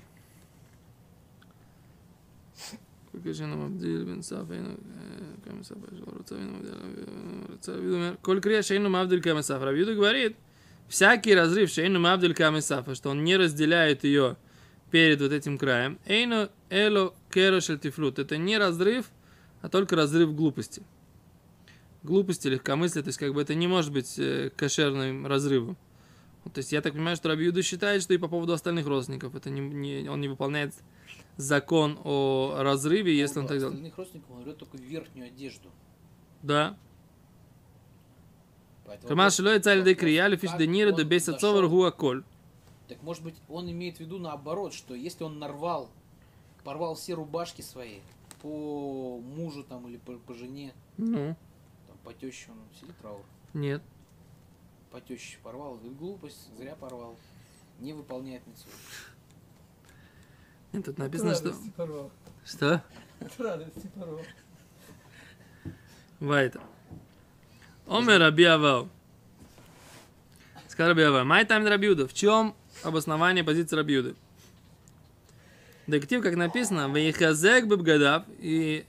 Коль 8.21 8.41
крия 8.41 8.61
Шейну 8.61 8.89
Мавдиль 8.89 9.21
Кам 9.21 9.43
Сафа. 9.43 9.65
Рабиуда 9.65 9.95
говорит, 9.95 10.37
всякий 10.87 11.33
разрыв 11.33 11.69
Шейну 11.69 11.99
Мавдиль 11.99 12.33
Кам 12.33 12.61
Сафа, 12.61 12.95
что 12.95 13.09
он 13.09 13.23
не 13.23 13.35
разделяет 13.35 14.03
ее 14.03 14.37
перед 14.91 15.21
вот 15.21 15.31
этим 15.31 15.57
краем. 15.57 15.99
Эйну 16.05 16.49
Эло 16.69 17.13
Керо 17.31 17.61
Шельтифлют. 17.61 18.19
Это 18.19 18.37
не 18.37 18.57
разрыв, 18.57 19.07
а 19.61 19.69
только 19.69 19.95
разрыв 19.95 20.35
глупости. 20.35 20.83
Глупости, 22.03 22.47
легкомыслия, 22.47 23.03
то 23.03 23.09
есть 23.09 23.19
как 23.19 23.33
бы 23.33 23.41
это 23.41 23.55
не 23.55 23.67
может 23.67 23.91
быть 23.91 24.17
э, 24.17 24.51
кошерным 24.55 25.27
разрывом. 25.27 25.77
То 26.53 26.59
есть 26.59 26.71
я 26.71 26.81
так 26.81 26.93
понимаю, 26.93 27.15
что 27.15 27.29
Рабиуда 27.29 27.61
считает, 27.61 28.01
что 28.01 28.13
и 28.13 28.17
по 28.17 28.27
поводу 28.27 28.53
остальных 28.53 28.87
родственников 28.87 29.35
это 29.35 29.49
не, 29.49 29.59
не- 29.61 30.09
он 30.09 30.19
не 30.21 30.27
выполняет 30.27 30.73
закон 31.37 31.99
о 32.03 32.55
разрыве, 32.59 33.15
если 33.15 33.39
он 33.39 33.47
так 33.47 33.57
делает. 33.57 33.73
Остальных 33.75 33.97
родственников 33.97 34.31
он 34.31 34.43
берет 34.43 34.57
только 34.57 34.77
верхнюю 34.77 35.27
одежду. 35.27 35.69
Да. 36.41 36.77
Поэтому 38.85 39.09
Кама 39.09 39.23
вопрос- 39.23 39.35
шилой 39.35 39.59
царь 39.59 39.77
де 39.83 39.91
вопрос, 39.91 39.99
крияли 39.99 40.35
фиш 40.37 40.49
как 40.49 40.59
де 40.59 40.67
нира 40.67 40.91
де 40.91 41.03
он 41.03 41.09
беса 41.09 41.31
дошел- 41.33 41.39
цовар 41.39 41.67
гуа 41.67 41.91
коль. 41.91 42.23
Так 42.87 43.03
может 43.03 43.23
быть 43.23 43.35
он 43.47 43.69
имеет 43.69 43.97
в 43.97 43.99
виду 43.99 44.17
наоборот, 44.17 44.73
что 44.73 44.95
если 44.95 45.23
он 45.23 45.37
нарвал, 45.37 45.89
порвал 46.63 46.95
все 46.95 47.13
рубашки 47.13 47.61
свои 47.61 47.99
по 48.41 49.19
мужу 49.19 49.63
там 49.63 49.87
или 49.87 49.97
по, 49.97 50.13
по 50.13 50.33
жене, 50.33 50.73
Ну, 50.97 51.35
там, 51.87 51.97
по 52.03 52.13
теще 52.13 52.49
он 52.49 52.57
сидит 52.79 52.97
траур, 52.97 53.21
нет. 53.53 53.83
По 54.91 55.01
теще 55.01 55.37
порвал, 55.43 55.75
говорит, 55.75 55.97
глупость, 55.97 56.49
зря 56.57 56.75
порвал, 56.75 57.15
не 57.79 57.93
выполняет 57.93 58.45
митцву. 58.47 58.69
Нет, 60.73 60.85
тут 60.85 60.95
От 60.95 60.99
написано, 60.99 61.35
что... 61.35 61.45
радости 61.45 61.69
порвал. 61.75 62.11
Что? 62.45 62.83
От 63.19 63.39
радости 63.39 63.87
порвал. 63.95 64.21
Вайта. 66.19 66.61
Омер 67.87 68.19
Раби 68.19 68.43
Авал. 68.43 68.89
Сказал 70.67 70.89
Раби 70.89 71.03
Авал. 71.03 71.25
Май 71.25 71.45
тайм 71.45 71.65
Рабиуда. 71.65 72.07
В 72.07 72.13
чем 72.13 72.55
обоснование 72.83 73.43
позиции 73.43 73.75
Рабиуды? 73.75 74.15
Дектив, 75.87 76.21
как 76.21 76.35
написано, 76.35 76.87
Вейхазек 76.93 77.65
бабгадав, 77.65 78.25
и 78.37 78.85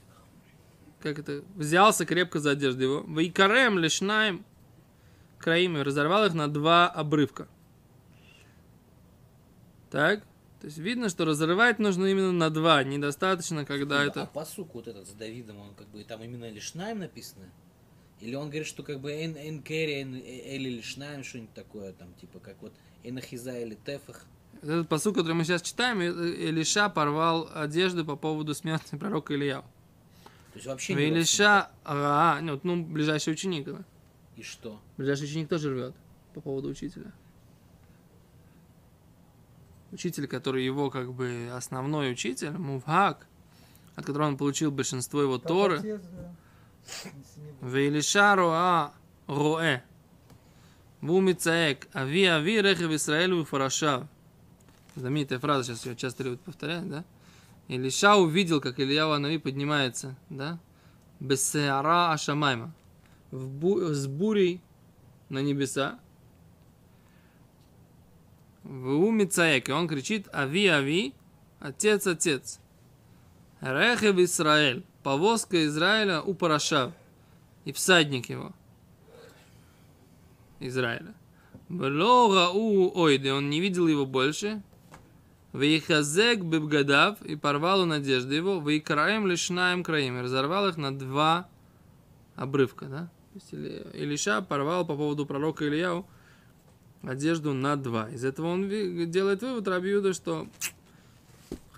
как 1.01 1.17
это, 1.17 1.43
взялся 1.55 2.05
крепко 2.05 2.39
за 2.39 2.51
одежду 2.51 2.83
его, 2.83 3.05
Вейкарем 3.07 3.79
лишнаем 3.79 4.45
краим, 5.41 5.77
и 5.77 5.81
разорвал 5.81 6.25
их 6.25 6.33
на 6.33 6.47
два 6.47 6.87
обрывка. 6.87 7.47
Так? 9.89 10.23
То 10.61 10.67
есть 10.67 10.77
видно, 10.77 11.09
что 11.09 11.25
разрывать 11.25 11.79
нужно 11.79 12.05
именно 12.05 12.31
на 12.31 12.49
два, 12.51 12.83
недостаточно, 12.83 13.65
когда 13.65 14.01
А 14.01 14.05
это... 14.05 14.25
посук 14.27 14.75
вот 14.75 14.87
этот 14.87 15.07
с 15.07 15.11
Давидом, 15.11 15.59
он 15.59 15.73
как 15.73 15.87
бы 15.87 16.03
там 16.03 16.21
именно 16.23 16.49
лишнаем 16.49 16.99
написано? 16.99 17.49
Или 18.19 18.35
он 18.35 18.49
говорит, 18.49 18.67
что 18.67 18.83
как 18.83 18.99
бы 18.99 19.11
эн, 19.11 19.35
эн 19.35 19.63
керри, 19.63 20.01
эн, 20.01 20.15
или 20.15 20.69
лишнаем, 20.69 21.23
что-нибудь 21.23 21.55
такое, 21.55 21.93
там, 21.93 22.13
типа, 22.13 22.39
как 22.39 22.61
вот 22.61 22.73
энахиза 23.03 23.57
или 23.57 23.73
тефах. 23.73 24.25
Этот 24.61 24.87
посуд, 24.87 25.15
который 25.15 25.33
мы 25.33 25.43
сейчас 25.43 25.63
читаем, 25.63 25.99
э, 25.99 26.49
Илиша 26.49 26.89
порвал 26.89 27.49
одежду 27.55 28.05
по 28.05 28.15
поводу 28.15 28.53
смерти 28.53 28.95
пророка 28.95 29.33
Илья. 29.33 29.61
То 29.61 29.67
есть 30.55 30.67
вообще 30.67 30.93
не 30.93 31.07
Илиша, 31.07 31.71
а, 31.83 32.39
ну, 32.41 32.59
ну, 32.61 32.83
ближайший 32.83 33.33
ученик, 33.33 33.65
да. 33.65 33.83
И 34.41 34.43
что? 34.43 34.81
Ближайший 34.97 35.25
ученик 35.25 35.49
тоже 35.49 35.69
рвет 35.69 35.93
по 36.33 36.41
поводу 36.41 36.69
учителя. 36.69 37.13
Учитель, 39.91 40.25
который 40.25 40.65
его 40.65 40.89
как 40.89 41.13
бы 41.13 41.51
основной 41.53 42.11
учитель, 42.11 42.49
Мувхак, 42.49 43.27
от 43.95 44.03
которого 44.03 44.29
он 44.29 44.37
получил 44.37 44.71
большинство 44.71 45.21
его 45.21 45.37
как 45.37 45.47
Торы. 45.47 45.77
Отец. 45.77 46.01
Вейлишару 47.61 48.49
а 48.49 48.95
роэ. 49.27 49.83
Вумицаек. 51.01 51.87
Ави 51.93 52.25
ави 52.25 52.63
рехев 52.63 52.89
Исраэлю 52.89 53.45
фарашав. 53.45 54.07
Знаменитая 54.95 55.37
фраза, 55.37 55.65
сейчас 55.65 55.85
ее 55.85 55.95
часто 55.95 56.23
любят 56.23 56.41
повторять, 56.41 56.89
да? 56.89 57.05
Илиша 57.67 58.15
увидел, 58.15 58.59
как 58.59 58.79
Илья 58.79 59.05
Ванави 59.05 59.37
поднимается, 59.37 60.15
да? 60.31 60.57
Бесеара 61.19 62.11
Ашамайма. 62.11 62.73
Бу- 63.31 63.93
с 63.93 64.07
бурей 64.07 64.61
на 65.29 65.39
небеса. 65.39 65.99
В 68.63 68.89
уме 68.89 69.25
цаек, 69.25 69.69
и 69.69 69.71
он 69.71 69.87
кричит 69.87 70.27
Ави, 70.33 70.67
Ави, 70.67 71.13
Отец, 71.59 72.05
Отец. 72.07 72.59
Рехев 73.61 74.17
Израиль, 74.17 74.83
повозка 75.03 75.65
Израиля 75.65 76.21
у 76.21 76.33
Парашав 76.33 76.93
и 77.65 77.71
всадник 77.71 78.29
его. 78.29 78.51
Израиля. 80.59 81.13
Рау 81.69 82.91
ойде, 82.93 83.33
он 83.33 83.49
не 83.49 83.61
видел 83.61 83.87
его 83.87 84.05
больше. 84.05 84.61
Вейхазек 85.53 86.41
бибгадав, 86.41 87.21
и 87.21 87.35
порвал 87.35 87.81
он 87.81 87.91
одежды 87.91 88.35
его. 88.35 88.59
Вейкраем 88.59 89.27
лишнаем 89.27 89.83
краем, 89.83 90.21
разорвал 90.21 90.67
их 90.67 90.77
на 90.77 90.97
два 90.97 91.49
обрывка, 92.35 92.85
да? 92.85 93.11
Или- 93.51 93.85
Илиша 93.93 94.41
порвал 94.41 94.85
по 94.85 94.95
поводу 94.95 95.25
пророка 95.25 95.67
Ильяу 95.67 96.05
одежду 97.03 97.53
на 97.53 97.75
два. 97.75 98.09
Из 98.09 98.23
этого 98.23 98.47
он 98.47 98.69
делает 99.09 99.41
вывод 99.41 99.67
Раби 99.67 99.89
Юда, 99.89 100.13
что 100.13 100.47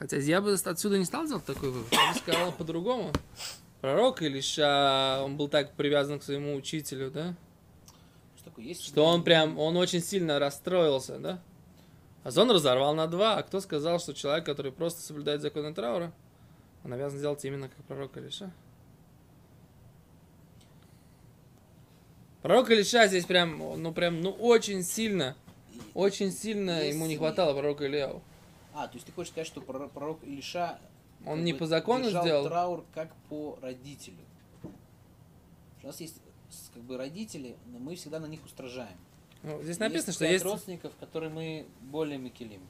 Хотя 0.04 0.18
я 0.18 0.42
бы 0.42 0.54
отсюда 0.54 0.98
не 0.98 1.06
стал 1.06 1.26
делать 1.28 1.46
такой 1.46 1.70
вывод. 1.70 1.88
Я 1.92 2.12
бы 2.12 2.20
сказал 2.20 2.52
по-другому. 2.52 3.14
Пророк 3.80 4.22
Илиша, 4.22 5.22
он 5.24 5.38
был 5.38 5.48
так 5.48 5.76
привязан 5.76 6.20
к 6.20 6.24
своему 6.24 6.56
учителю, 6.56 7.10
да? 7.10 7.36
Что 8.36 8.46
такое? 8.46 8.66
Есть 8.66 8.86
Что 8.86 9.06
он 9.06 9.24
прям, 9.24 9.58
он 9.58 9.78
очень 9.78 10.02
сильно 10.02 10.40
расстроился, 10.40 11.20
да? 11.20 11.42
А 12.24 12.30
он 12.38 12.52
разорвал 12.52 12.96
на 12.96 13.08
два. 13.08 13.38
А 13.38 13.44
кто 13.44 13.62
сказал, 13.62 14.00
что 14.00 14.14
человек, 14.14 14.46
который 14.46 14.72
просто 14.72 15.02
соблюдает 15.02 15.42
законы 15.42 15.74
траура, 15.74 16.12
он 16.84 16.92
обязан 16.92 17.20
сделать 17.20 17.44
именно 17.46 17.70
как 17.70 17.86
пророк 17.86 18.18
Илиша? 18.18 18.52
Пророк 22.44 22.70
Илиша 22.70 23.08
здесь 23.08 23.26
прям, 23.26 23.58
ну 23.82 23.94
прям, 23.94 24.22
ну 24.22 24.30
очень 24.30 24.84
сильно, 24.84 25.36
очень 25.94 26.30
сильно 26.32 26.82
ему 26.86 27.06
не 27.06 27.14
Если- 27.14 27.18
хватало 27.18 27.54
пророка 27.58 27.88
Ильяу. 27.88 28.22
А, 28.74 28.88
то 28.88 28.96
есть 28.96 29.06
ты 29.06 29.14
хочешь 29.14 29.32
сказать, 29.32 29.48
что 29.48 29.62
прор- 29.62 29.90
пророк 29.90 30.20
Илиша 30.24 30.78
Он 31.26 31.44
не 31.46 31.54
по 31.54 31.66
закону 31.68 32.10
сделал. 32.10 32.46
траур 32.46 32.84
как 32.94 33.16
по 33.30 33.58
родителю. 33.62 34.18
У 35.84 35.88
нас 35.88 36.02
есть 36.02 36.18
как 36.74 36.84
бы 36.84 36.98
родители, 36.98 37.56
но 37.68 37.80
мы 37.80 37.96
всегда 37.96 38.20
на 38.20 38.26
них 38.26 38.44
устражаем. 38.46 38.98
Ну, 39.42 39.62
здесь 39.64 39.80
написано, 39.80 40.10
есть 40.10 40.16
что 40.18 40.26
есть... 40.26 40.44
родственников, 40.46 40.92
которые 41.00 41.30
мы 41.30 41.66
более 41.82 42.18
мекелим. 42.18 42.62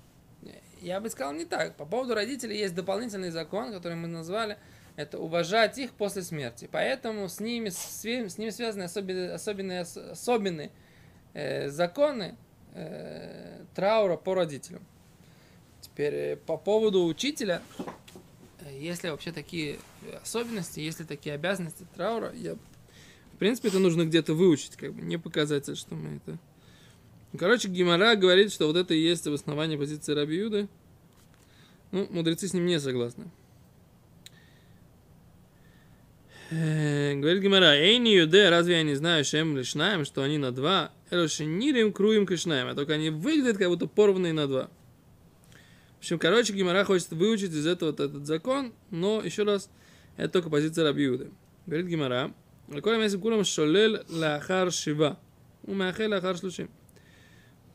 Я 0.82 1.00
бы 1.00 1.10
сказал 1.10 1.34
не 1.34 1.46
так. 1.46 1.76
По 1.78 1.86
поводу 1.86 2.14
родителей 2.14 2.58
есть 2.58 2.76
дополнительный 2.76 3.30
закон, 3.32 3.72
который 3.72 3.96
мы 3.96 4.08
назвали. 4.08 4.58
Это 4.96 5.18
уважать 5.20 5.78
их 5.80 5.92
после 5.94 6.22
смерти. 6.22 6.70
Поэтому 6.72 7.28
с 7.28 7.40
ними, 7.40 7.70
с 7.70 8.04
ними 8.38 8.50
связаны 8.52 8.84
особенные, 8.84 9.32
особенные, 9.32 9.82
ос- 9.82 9.98
особенные 9.98 10.72
э, 11.34 11.70
законы 11.70 12.38
э, 12.74 13.64
траура 13.74 14.18
по 14.18 14.36
родителям. 14.36 14.86
Теперь 15.82 16.14
э, 16.14 16.36
по 16.36 16.58
поводу 16.58 17.06
учителя, 17.06 17.62
если 18.80 19.10
вообще 19.10 19.32
такие 19.32 19.80
особенности, 20.22 20.80
если 20.80 21.04
такие 21.06 21.34
обязанности 21.36 21.88
траура, 21.96 22.32
я, 22.34 22.54
в 22.54 23.38
принципе, 23.40 23.70
это 23.70 23.80
нужно 23.80 24.06
где-то 24.06 24.34
выучить, 24.36 24.76
как 24.76 24.94
бы, 24.94 25.02
не 25.02 25.18
показатель, 25.18 25.76
что 25.76 25.96
мы 25.96 26.18
это... 26.18 26.38
Короче, 27.38 27.68
Гимара 27.68 28.16
говорит, 28.16 28.52
что 28.52 28.68
вот 28.68 28.76
это 28.76 28.94
и 28.94 29.02
есть 29.02 29.26
обоснование 29.26 29.76
позиции 29.76 30.14
Раби 30.14 30.38
Юды. 30.38 30.68
Ну, 31.92 32.08
мудрецы 32.12 32.48
с 32.48 32.54
ним 32.54 32.68
не 32.68 32.80
согласны. 32.80 33.26
Э, 36.43 36.43
Говорит 36.54 37.42
Гимара, 37.42 37.74
эй, 37.74 37.98
не 37.98 38.14
юде, 38.14 38.50
разве 38.50 38.76
я 38.76 38.84
не 38.84 38.94
знаю, 38.94 39.26
шем 39.26 39.58
лишнаем, 39.58 40.06
что 40.06 40.22
они 40.22 40.38
на 40.38 40.52
два, 40.52 40.92
эрошенирим 41.10 41.92
круим 41.92 42.28
кришнаем, 42.28 42.68
а 42.68 42.76
только 42.76 42.94
они 42.94 43.10
выглядят 43.10 43.58
как 43.58 43.70
будто 43.70 43.88
порванные 43.88 44.34
на 44.34 44.48
два. 44.48 44.70
В 45.96 46.00
общем, 46.00 46.20
короче, 46.20 46.54
Гимара 46.54 46.84
хочет 46.84 47.10
выучить 47.12 47.54
из 47.54 47.66
этого 47.66 47.90
вот 47.90 48.00
этот 48.00 48.28
закон, 48.28 48.74
но, 48.92 49.22
еще 49.22 49.44
раз, 49.44 49.70
это 50.16 50.34
только 50.34 50.50
позиция 50.50 50.84
Раби 50.84 51.06
Юды. 51.06 51.32
Говорит 51.66 51.88
Гимара, 51.88 52.34
«Лаколем 52.68 53.02
ясим 53.02 53.22
кулам 53.22 53.44
шолел 53.46 54.04
лахар 54.10 54.72
шива, 54.72 55.20
умяхе 55.64 56.08
лахар 56.08 56.38
шлушим». 56.38 56.70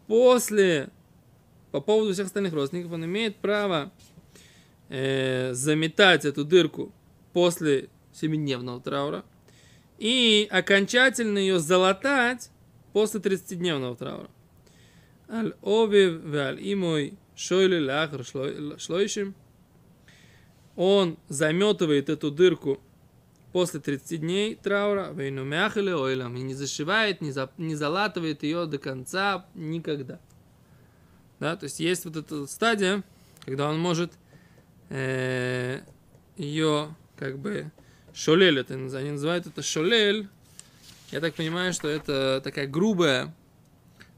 После, 0.06 0.90
по 1.72 1.80
поводу 1.80 2.12
всех 2.12 2.26
остальных 2.26 2.52
родственников, 2.52 2.92
он 2.92 3.04
имеет 3.06 3.36
право 3.36 3.90
э, 4.88 5.52
заметать 5.54 6.24
эту 6.24 6.44
дырку 6.44 6.92
после 7.32 7.88
семидневного 8.18 8.80
траура 8.80 9.24
и 9.98 10.48
окончательно 10.50 11.38
ее 11.38 11.58
залатать 11.58 12.50
после 12.92 13.20
30-дневного 13.20 13.96
траура. 13.96 14.30
Аль 15.28 15.54
овив 15.62 16.22
валь 16.24 16.58
имой 16.60 17.18
шойли 17.36 17.78
шлой- 18.24 18.78
шлойшим. 18.78 19.34
Он 20.76 21.18
заметывает 21.28 22.08
эту 22.08 22.30
дырку 22.30 22.80
после 23.52 23.80
30 23.80 24.20
дней 24.20 24.54
траура, 24.54 25.10
вейну 25.12 25.44
мяхали 25.44 25.90
ойлам, 25.90 26.36
и 26.36 26.40
не 26.40 26.54
зашивает, 26.54 27.20
не, 27.20 27.32
за, 27.32 27.50
не 27.56 27.74
залатывает 27.74 28.42
ее 28.42 28.66
до 28.66 28.78
конца 28.78 29.46
никогда. 29.54 30.20
Да, 31.40 31.56
то 31.56 31.64
есть 31.64 31.80
есть 31.80 32.04
вот 32.04 32.16
эта 32.16 32.46
стадия, 32.46 33.02
когда 33.44 33.68
он 33.68 33.78
может 33.78 34.12
э, 34.90 35.80
ее 36.36 36.94
как 37.16 37.38
бы 37.38 37.70
шолель, 38.14 38.58
это 38.60 38.74
они 38.74 39.10
называют 39.12 39.46
это 39.46 39.62
шолель. 39.62 40.28
Я 41.10 41.20
так 41.20 41.34
понимаю, 41.34 41.72
что 41.72 41.88
это 41.88 42.40
такая 42.44 42.66
грубая 42.66 43.34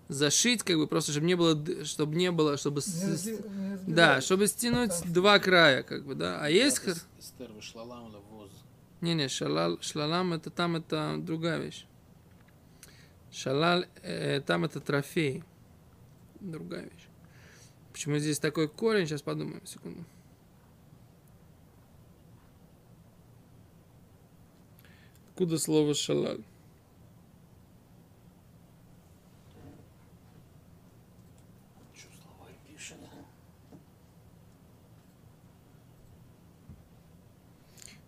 зашить, 0.09 0.63
как 0.65 0.77
бы 0.77 0.87
просто, 0.89 1.13
чтобы 1.13 1.27
не 1.27 1.37
было, 1.37 1.85
чтобы 1.85 2.17
не 2.17 2.31
было, 2.33 2.57
чтобы 2.57 2.77
Не 2.77 2.83
с- 2.83 3.05
разби- 3.05 3.87
не 3.87 3.95
да, 3.95 4.21
чтобы 4.21 4.47
стянуть 4.49 4.93
два 5.13 5.39
края, 5.39 5.83
как 5.85 6.05
бы, 6.05 6.15
да. 6.17 6.41
А 6.41 6.49
есть 6.51 6.81
не-не, 9.01 9.29
шалал, 9.29 9.79
шлалам 9.81 10.33
это 10.33 10.51
там 10.51 10.77
это 10.77 11.17
другая 11.19 11.59
вещь. 11.61 11.87
Шалал, 13.33 13.85
э, 14.03 14.41
там 14.45 14.65
это 14.65 14.81
трофей. 14.81 15.45
Другая 16.41 16.83
вещь. 16.83 17.07
Почему 17.93 18.19
здесь 18.19 18.39
такой 18.39 18.67
корень? 18.69 19.07
Сейчас 19.07 19.23
подумаем, 19.23 19.65
секунду. 19.65 20.05
Откуда 25.41 25.59
слово 25.59 25.95
шалаль? 25.95 26.43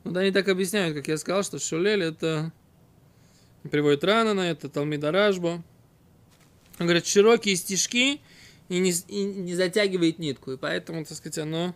Ну 0.04 0.10
да, 0.10 0.20
они 0.20 0.30
так 0.30 0.46
объясняют, 0.48 0.94
как 0.94 1.08
я 1.08 1.16
сказал, 1.16 1.42
что 1.42 1.58
шулель 1.58 2.02
это 2.02 2.52
приводит 3.62 4.04
рано 4.04 4.34
на 4.34 4.50
это, 4.50 4.68
Талмида 4.68 5.10
Ражбо. 5.10 5.64
Он 6.78 6.86
говорит, 6.86 7.06
широкие 7.06 7.56
стежки 7.56 8.20
и 8.68 8.78
не, 8.78 8.92
и 9.08 9.24
не 9.24 9.54
затягивает 9.54 10.18
нитку. 10.18 10.52
И 10.52 10.58
поэтому, 10.58 11.02
так 11.06 11.16
сказать, 11.16 11.38
оно... 11.38 11.74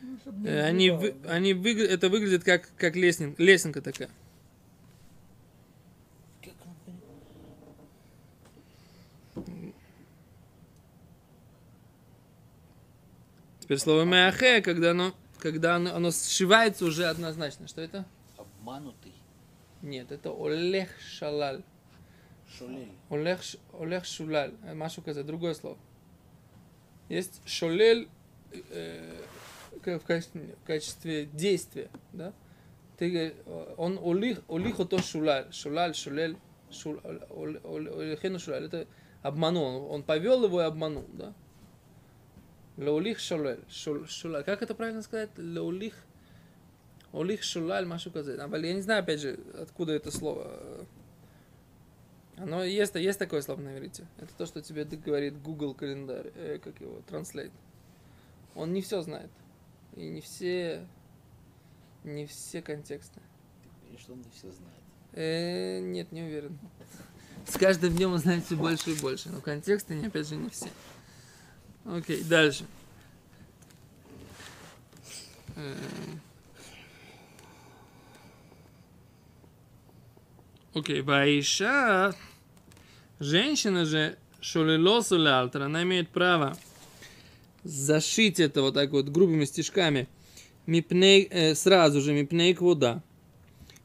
Ну, 0.00 0.46
э, 0.46 0.62
они, 0.62 0.92
вы- 0.92 1.14
они 1.26 1.52
выгля- 1.52 1.88
это 1.88 2.08
выглядит 2.08 2.42
как, 2.42 2.70
как 2.78 2.96
лесен- 2.96 3.34
лесенка 3.36 3.82
такая. 3.82 4.08
Как 6.42 6.54
он 6.64 6.74
понял? 6.84 7.02
Теперь 13.68 13.80
слово 13.80 14.04
мяхе, 14.04 14.62
когда 14.62 14.92
оно, 14.92 15.12
когда 15.40 15.76
оно, 15.76 15.94
оно 15.94 16.10
сшивается 16.10 16.86
уже 16.86 17.04
однозначно. 17.04 17.68
Что 17.68 17.82
это? 17.82 18.06
Обманутый. 18.38 19.12
Нет, 19.82 20.10
это 20.10 20.30
олех 20.34 20.88
шалаль. 20.98 21.62
Шолель. 22.56 22.90
Олег, 23.10 23.42
ш- 23.42 23.58
олег 23.78 24.06
шулаль. 24.06 24.54
Э, 24.64 24.72
Машу 24.72 25.02
сказать, 25.02 25.26
другое 25.26 25.52
слово. 25.52 25.76
Есть 27.10 27.42
шолель 27.46 28.08
э, 28.70 29.20
в, 29.84 30.00
качестве, 30.00 30.56
в 30.64 30.66
качестве 30.66 31.26
действия, 31.26 31.90
да? 32.14 32.32
Ты, 32.96 33.34
э, 33.44 33.74
он 33.76 33.98
олих, 34.02 34.40
олих 34.48 34.76
то 34.88 34.98
шулаль. 35.02 35.52
Шулаль, 35.52 35.94
шулель, 35.94 36.38
шул, 36.70 36.98
ол- 37.04 37.20
ол- 37.28 37.58
ол- 37.64 38.00
олехену 38.00 38.38
шулаль. 38.38 38.64
Это 38.64 38.86
обманул. 39.20 39.62
Он, 39.90 39.96
он 39.96 40.02
повел 40.04 40.42
его 40.44 40.62
и 40.62 40.64
обманул, 40.64 41.04
да? 41.12 41.34
Лаулих 42.78 43.18
шолель. 43.18 43.60
Шул- 43.68 44.06
шулаль. 44.06 44.44
Как 44.44 44.62
это 44.62 44.74
правильно 44.74 45.02
сказать? 45.02 45.30
Лаулих. 45.36 45.94
Олих 47.12 47.42
шулаль, 47.42 47.86
машу 47.86 48.10
казет. 48.10 48.38
Я 48.38 48.74
не 48.74 48.82
знаю, 48.82 49.02
опять 49.02 49.20
же, 49.20 49.38
откуда 49.58 49.92
это 49.92 50.10
слово. 50.10 50.86
Оно 52.36 52.62
есть, 52.62 52.94
есть 52.94 53.18
такое 53.18 53.42
слово 53.42 53.60
на 53.60 53.76
иврите. 53.76 54.06
Это 54.18 54.32
то, 54.36 54.46
что 54.46 54.62
тебе 54.62 54.84
говорит 54.84 55.40
Google 55.42 55.74
календарь, 55.74 56.30
э, 56.36 56.58
как 56.62 56.80
его, 56.80 57.00
Translate. 57.08 57.50
Он 58.54 58.72
не 58.72 58.80
все 58.80 59.02
знает. 59.02 59.30
И 59.96 60.08
не 60.08 60.20
все, 60.20 60.86
не 62.04 62.26
все 62.26 62.62
контексты. 62.62 63.20
И 63.92 63.96
что 63.96 64.12
он 64.12 64.18
не 64.18 64.30
все 64.30 64.52
знает. 64.52 64.82
Э, 65.14 65.80
нет, 65.80 66.12
не 66.12 66.22
уверен. 66.22 66.56
С 67.46 67.56
каждым 67.56 67.96
днем 67.96 68.12
он 68.12 68.18
знает 68.18 68.44
все 68.44 68.54
больше 68.54 68.92
и 68.92 69.00
больше. 69.00 69.30
Но 69.30 69.40
контексты, 69.40 70.00
опять 70.06 70.28
же, 70.28 70.36
не 70.36 70.50
все. 70.50 70.68
Окей, 71.90 72.22
дальше. 72.22 72.66
Эм. 75.56 76.20
Окей, 80.74 81.00
Ваиша, 81.00 82.14
женщина 83.18 83.86
же, 83.86 84.18
шолилосу 84.40 85.16
лялтер, 85.16 85.62
она 85.62 85.82
имеет 85.82 86.10
право 86.10 86.56
зашить 87.64 88.38
это 88.38 88.62
вот 88.62 88.74
так 88.74 88.90
вот 88.90 89.08
грубыми 89.08 89.44
стежками 89.46 90.08
мипней, 90.66 91.26
э, 91.30 91.54
сразу 91.54 92.00
же 92.02 92.12
мипней 92.12 92.54
вода 92.54 93.02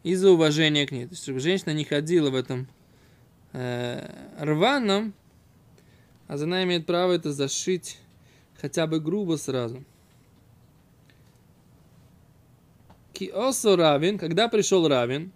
из-за 0.03 0.29
уважения 0.29 0.85
к 0.85 0.91
ней. 0.91 1.05
То 1.05 1.11
есть, 1.11 1.23
чтобы 1.23 1.39
женщина 1.39 1.71
не 1.71 1.85
ходила 1.85 2.29
в 2.29 2.35
этом 2.35 2.67
э, 3.53 4.07
рваном, 4.37 5.13
а 6.33 6.43
она 6.43 6.63
имеет 6.63 6.87
право 6.87 7.13
это 7.13 7.31
зашить 7.31 7.99
хотя 8.59 8.87
бы 8.87 8.99
грубо 8.99 9.35
сразу. 9.35 9.83
Киосо 13.13 13.75
Равин, 13.75 14.17
когда 14.17 14.47
пришел 14.47 14.87
Равин, 14.87 15.31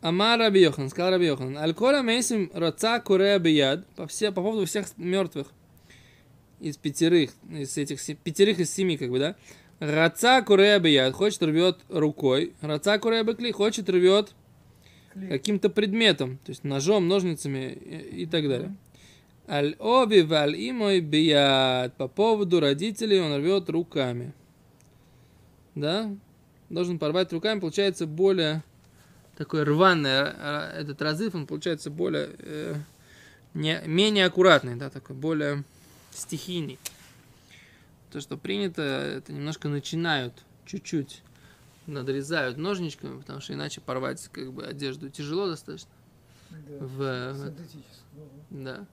Амар 0.00 0.38
Раби 0.38 0.60
Йохан, 0.60 0.90
сказал 0.90 1.10
Раби 1.10 1.26
Йохан, 1.26 1.58
Аль-Кола 1.58 2.02
Мейсим 2.02 2.52
Раца 2.54 3.00
Курея 3.00 3.40
Бияд, 3.40 3.84
по, 3.96 4.06
все, 4.06 4.30
по 4.30 4.42
поводу 4.42 4.64
всех 4.64 4.86
мертвых, 4.96 5.48
из 6.60 6.76
пятерых, 6.76 7.32
из 7.50 7.76
этих 7.76 8.00
пятерых 8.18 8.60
из 8.60 8.72
семи, 8.72 8.96
как 8.96 9.10
бы, 9.10 9.18
да, 9.18 9.36
Раца 9.80 10.40
Курея 10.42 10.78
Бияд, 10.78 11.14
хочет 11.14 11.42
рвет 11.42 11.78
рукой, 11.88 12.54
Раца 12.60 12.96
Курея 13.00 13.24
Бекли, 13.24 13.50
хочет 13.50 13.90
рвет 13.90 14.34
каким-то 15.28 15.68
предметом, 15.68 16.38
то 16.44 16.50
есть 16.50 16.62
ножом, 16.62 17.08
ножницами 17.08 17.72
и, 17.72 18.22
и 18.22 18.26
так 18.26 18.48
далее. 18.48 18.76
Аль 19.48 19.74
оби 19.78 20.20
валь 20.20 20.54
имой 20.56 21.00
бияд. 21.00 21.94
По 21.96 22.08
поводу 22.08 22.60
родителей 22.60 23.20
он 23.20 23.36
рвет 23.36 23.68
руками. 23.68 24.32
Да? 25.74 26.10
Должен 26.68 26.98
порвать 26.98 27.32
руками, 27.32 27.58
получается 27.60 28.06
более 28.06 28.62
такой 29.36 29.62
рваный 29.64 30.10
р- 30.10 30.36
р- 30.38 30.70
этот 30.76 31.00
разрыв, 31.02 31.34
он 31.34 31.46
получается 31.46 31.90
более 31.90 32.30
э, 32.38 32.74
не, 33.54 33.80
менее 33.86 34.26
аккуратный, 34.26 34.76
да, 34.76 34.90
такой 34.90 35.16
более 35.16 35.64
стихийный. 36.12 36.78
То, 38.12 38.20
что 38.20 38.36
принято, 38.36 38.82
это 38.82 39.32
немножко 39.32 39.68
начинают 39.68 40.34
чуть-чуть 40.66 41.22
надрезают 41.86 42.56
ножничками, 42.56 43.18
потому 43.18 43.40
что 43.40 43.54
иначе 43.54 43.80
порвать 43.80 44.28
как 44.30 44.52
бы 44.52 44.64
одежду 44.64 45.08
тяжело 45.08 45.48
достаточно. 45.48 45.90
Да. 46.50 46.84
В, 46.86 47.32
в- 47.32 47.52
да 48.50 48.86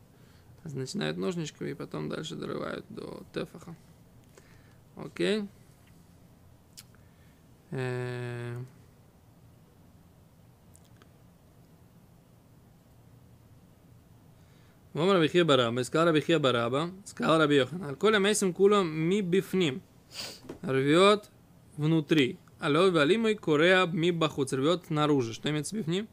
Начинают 0.67 1.17
ножничками 1.17 1.71
и 1.71 1.75
потом 1.75 2.09
дальше 2.09 2.37
дорывают 2.37 2.85
до 2.89 3.25
тефаха. 3.33 3.75
Окей. 4.97 5.49
Э, 7.73 8.61
אומר 14.95 15.17
רבי 15.17 15.29
חייא 15.29 15.45
ברבא, 15.45 15.83
сказал 15.83 16.09
רבי 16.09 16.21
חייא 16.21 16.39
ברבא, 16.39 16.87
сказал 17.05 17.43
רבי 17.43 17.55
יוחנן, 17.55 17.85
על 17.85 17.95
כל 17.95 18.15
המסים 18.15 18.53
כולם 18.53 19.09
מבפנים, 19.09 19.79
рвет 20.63 21.29
внутри, 21.79 22.37
а 22.61 22.69
лев 22.69 22.93
валимой 22.93 23.35
корея 23.35 23.87
мибахуц, 23.87 24.53
рвет 24.53 24.87
снаружи. 24.87 25.33
Что 25.35 25.51
имеется 25.51 25.77
бифним? 25.77 26.09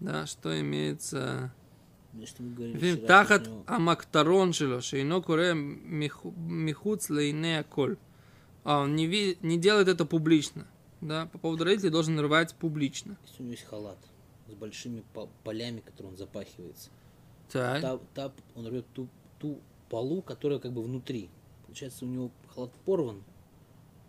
Да, 0.00 0.26
что 0.26 0.58
имеется... 0.60 1.52
Говорили, 2.39 2.95
Тахат 2.95 3.49
Амактарон 3.67 4.53
что 4.53 5.01
ино 5.01 5.21
Куре 5.21 5.53
Михуц 5.53 7.09
Лейне 7.09 7.63
Коль. 7.63 7.97
А 8.63 8.79
он 8.79 8.95
не, 8.95 9.05
ви, 9.05 9.37
не 9.41 9.57
делает 9.59 9.87
это 9.87 10.05
публично. 10.05 10.67
Да? 11.01 11.27
По 11.27 11.37
поводу 11.37 11.65
родителей 11.65 11.91
должен 11.91 12.19
рвать 12.19 12.55
публично. 12.55 13.17
Если 13.27 13.41
у 13.41 13.43
него 13.43 13.51
есть 13.51 13.65
халат 13.65 13.99
с 14.47 14.53
большими 14.53 15.03
полями, 15.43 15.81
которые 15.81 16.11
он 16.11 16.17
запахивается. 16.17 16.89
Так. 17.51 17.81
Та, 17.81 17.99
та, 18.13 18.33
он 18.55 18.67
рвет 18.67 18.85
ту, 18.93 19.07
ту 19.39 19.59
полу, 19.89 20.21
которая 20.21 20.59
как 20.59 20.71
бы 20.71 20.81
внутри. 20.81 21.29
Получается, 21.65 22.05
у 22.05 22.07
него 22.07 22.31
халат 22.47 22.71
порван, 22.85 23.23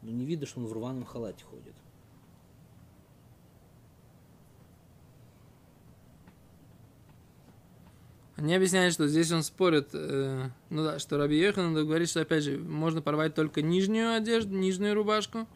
но 0.02 0.10
не 0.10 0.24
видно, 0.24 0.46
что 0.46 0.60
он 0.60 0.66
в 0.66 0.72
рваном 0.72 1.04
халате 1.04 1.44
ходит. 1.44 1.74
Они 8.36 8.54
объясняют, 8.54 8.92
что 8.92 9.08
здесь 9.08 9.32
он 9.32 9.42
спорит, 9.42 9.88
э, 9.94 10.50
ну 10.68 10.84
да, 10.84 10.98
что 10.98 11.16
Раби 11.16 11.38
Йохан 11.38 11.74
говорит, 11.74 12.10
что 12.10 12.20
опять 12.20 12.44
же 12.44 12.58
можно 12.58 13.00
порвать 13.00 13.34
только 13.34 13.62
нижнюю 13.62 14.14
одежду, 14.14 14.54
нижнюю 14.54 14.94
рубашку. 14.94 15.46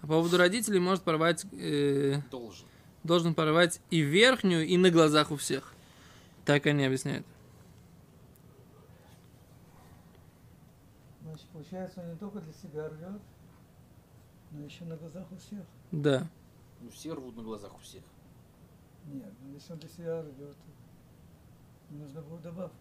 А 0.00 0.02
по 0.02 0.14
поводу 0.14 0.36
родителей 0.36 0.80
может 0.80 1.04
порвать, 1.04 1.46
э, 1.52 2.20
Должен. 2.30 2.66
должен 3.04 3.34
порвать 3.34 3.80
и 3.90 4.00
верхнюю, 4.00 4.66
и 4.66 4.76
на 4.76 4.90
глазах 4.90 5.30
у 5.30 5.36
всех. 5.36 5.72
Так 6.44 6.66
они 6.66 6.84
объясняют. 6.84 7.24
Значит, 11.22 11.46
получается, 11.52 12.00
он 12.00 12.10
не 12.10 12.16
только 12.16 12.40
для 12.40 12.52
себя 12.52 12.88
рвет, 12.88 13.20
но 14.50 14.64
еще 14.64 14.84
на 14.84 14.96
глазах 14.96 15.30
у 15.30 15.36
всех. 15.36 15.62
Да. 15.92 16.26
Ну, 16.80 16.90
все 16.90 17.14
рвут 17.14 17.36
на 17.36 17.42
глазах 17.42 17.72
у 17.76 17.78
всех. 17.82 18.02
Нет, 19.06 19.32
ну 19.42 19.54
если 19.54 19.72
он 19.74 19.78
для 19.78 19.88
себя 19.88 20.22
рвет, 20.22 20.56
то 20.56 20.70
нужна 21.90 22.20
будет 22.22 22.42
добавка. 22.42 22.76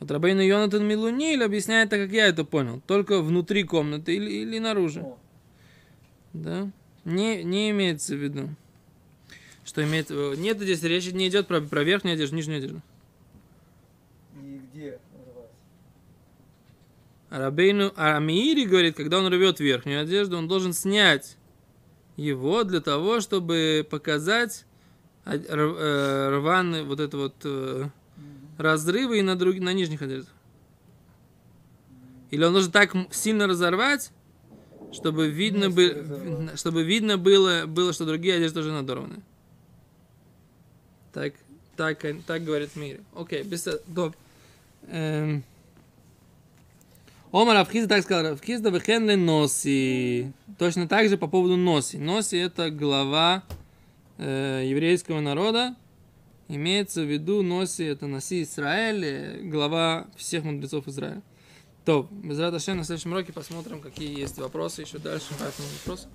Вот 0.00 0.10
Рабейна 0.10 0.40
Йонатан 0.40 0.86
Милуниль 0.86 1.42
объясняет 1.42 1.90
так, 1.90 2.00
как 2.00 2.12
я 2.12 2.26
это 2.26 2.44
понял. 2.44 2.82
Только 2.86 3.22
внутри 3.22 3.64
комнаты 3.64 4.14
или, 4.16 4.30
или 4.30 4.58
наружу. 4.58 5.00
О, 5.00 5.18
Да? 6.32 6.70
Не, 7.04 7.42
не 7.44 7.70
имеется 7.70 8.14
в 8.14 8.18
виду. 8.18 8.48
Что 9.64 9.82
имеет... 9.84 10.10
э, 10.10 10.34
Нет, 10.36 10.60
здесь 10.60 10.82
речь 10.82 11.10
не 11.12 11.28
идет 11.28 11.46
про, 11.46 11.60
про 11.60 11.82
верхнюю 11.82 12.14
одежду, 12.14 12.36
нижнюю 12.36 12.58
одежду. 12.58 12.82
и 14.40 14.60
где 14.70 15.00
рвать? 15.34 15.50
Рабейну 17.30 17.92
Амиири 17.96 18.64
говорит, 18.64 18.96
когда 18.96 19.18
он 19.18 19.28
рвет 19.28 19.60
верхнюю 19.60 20.02
одежду, 20.02 20.36
он 20.36 20.46
должен 20.46 20.72
снять 20.72 21.36
его 22.16 22.64
для 22.64 22.80
того, 22.80 23.20
чтобы 23.20 23.86
показать 23.88 24.66
а, 25.24 25.36
э, 25.36 26.28
рваный 26.36 26.84
вот 26.84 27.00
это 27.00 27.16
вот 27.16 27.34
э. 27.44 27.88
Разрывы 28.58 29.18
и 29.18 29.22
на, 29.22 29.36
друг, 29.36 29.56
на 29.58 29.72
нижних 29.72 30.02
одеждах. 30.02 30.32
Или 32.30 32.44
он 32.44 32.52
должен 32.52 32.72
так 32.72 32.94
сильно 33.10 33.46
разорвать, 33.46 34.10
чтобы 34.92 35.28
видно, 35.28 35.68
Вместе 35.68 35.94
бы, 35.94 36.00
разорвать. 36.00 36.58
чтобы 36.58 36.82
видно 36.84 37.18
было, 37.18 37.66
было, 37.66 37.92
что 37.92 38.04
другие 38.04 38.34
одежды 38.36 38.60
тоже 38.60 38.72
надорваны. 38.72 39.22
Так, 41.12 41.34
так, 41.76 42.04
он- 42.04 42.22
так 42.22 42.44
говорит 42.44 42.74
Мири. 42.76 43.00
Окей, 43.14 43.42
без... 43.42 43.66
Доб. 43.86 44.14
Эм. 44.88 45.42
Омар 47.32 47.56
Авхизда 47.56 47.96
так 47.96 48.04
сказал, 48.04 48.32
Авхизда 48.34 48.70
вехенле 48.70 49.16
носи. 49.16 50.32
Точно 50.58 50.88
так 50.88 51.08
же 51.08 51.16
по 51.18 51.26
поводу 51.26 51.56
носи. 51.56 51.98
Носи 51.98 52.36
это 52.36 52.70
глава 52.70 53.42
э, 54.18 54.62
еврейского 54.66 55.20
народа. 55.20 55.74
Имеется 56.48 57.02
в 57.02 57.10
виду 57.10 57.42
носи, 57.42 57.84
это 57.84 58.06
носи 58.06 58.42
Израиль, 58.42 59.48
глава 59.48 60.06
всех 60.16 60.44
мудрецов 60.44 60.86
Израиля. 60.86 61.22
То, 61.84 62.08
без 62.10 62.38
Раташи, 62.38 62.74
на 62.74 62.84
следующем 62.84 63.12
уроке 63.12 63.32
посмотрим, 63.32 63.80
какие 63.80 64.16
есть 64.16 64.38
вопросы 64.38 64.82
еще 64.82 64.98
дальше 64.98 65.28
по 65.38 65.44
этому 65.44 65.68
вопросу. 65.78 66.08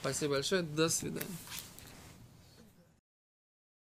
Спасибо 0.00 0.34
большое, 0.34 0.62
до 0.62 0.88
свидания. 0.88 1.26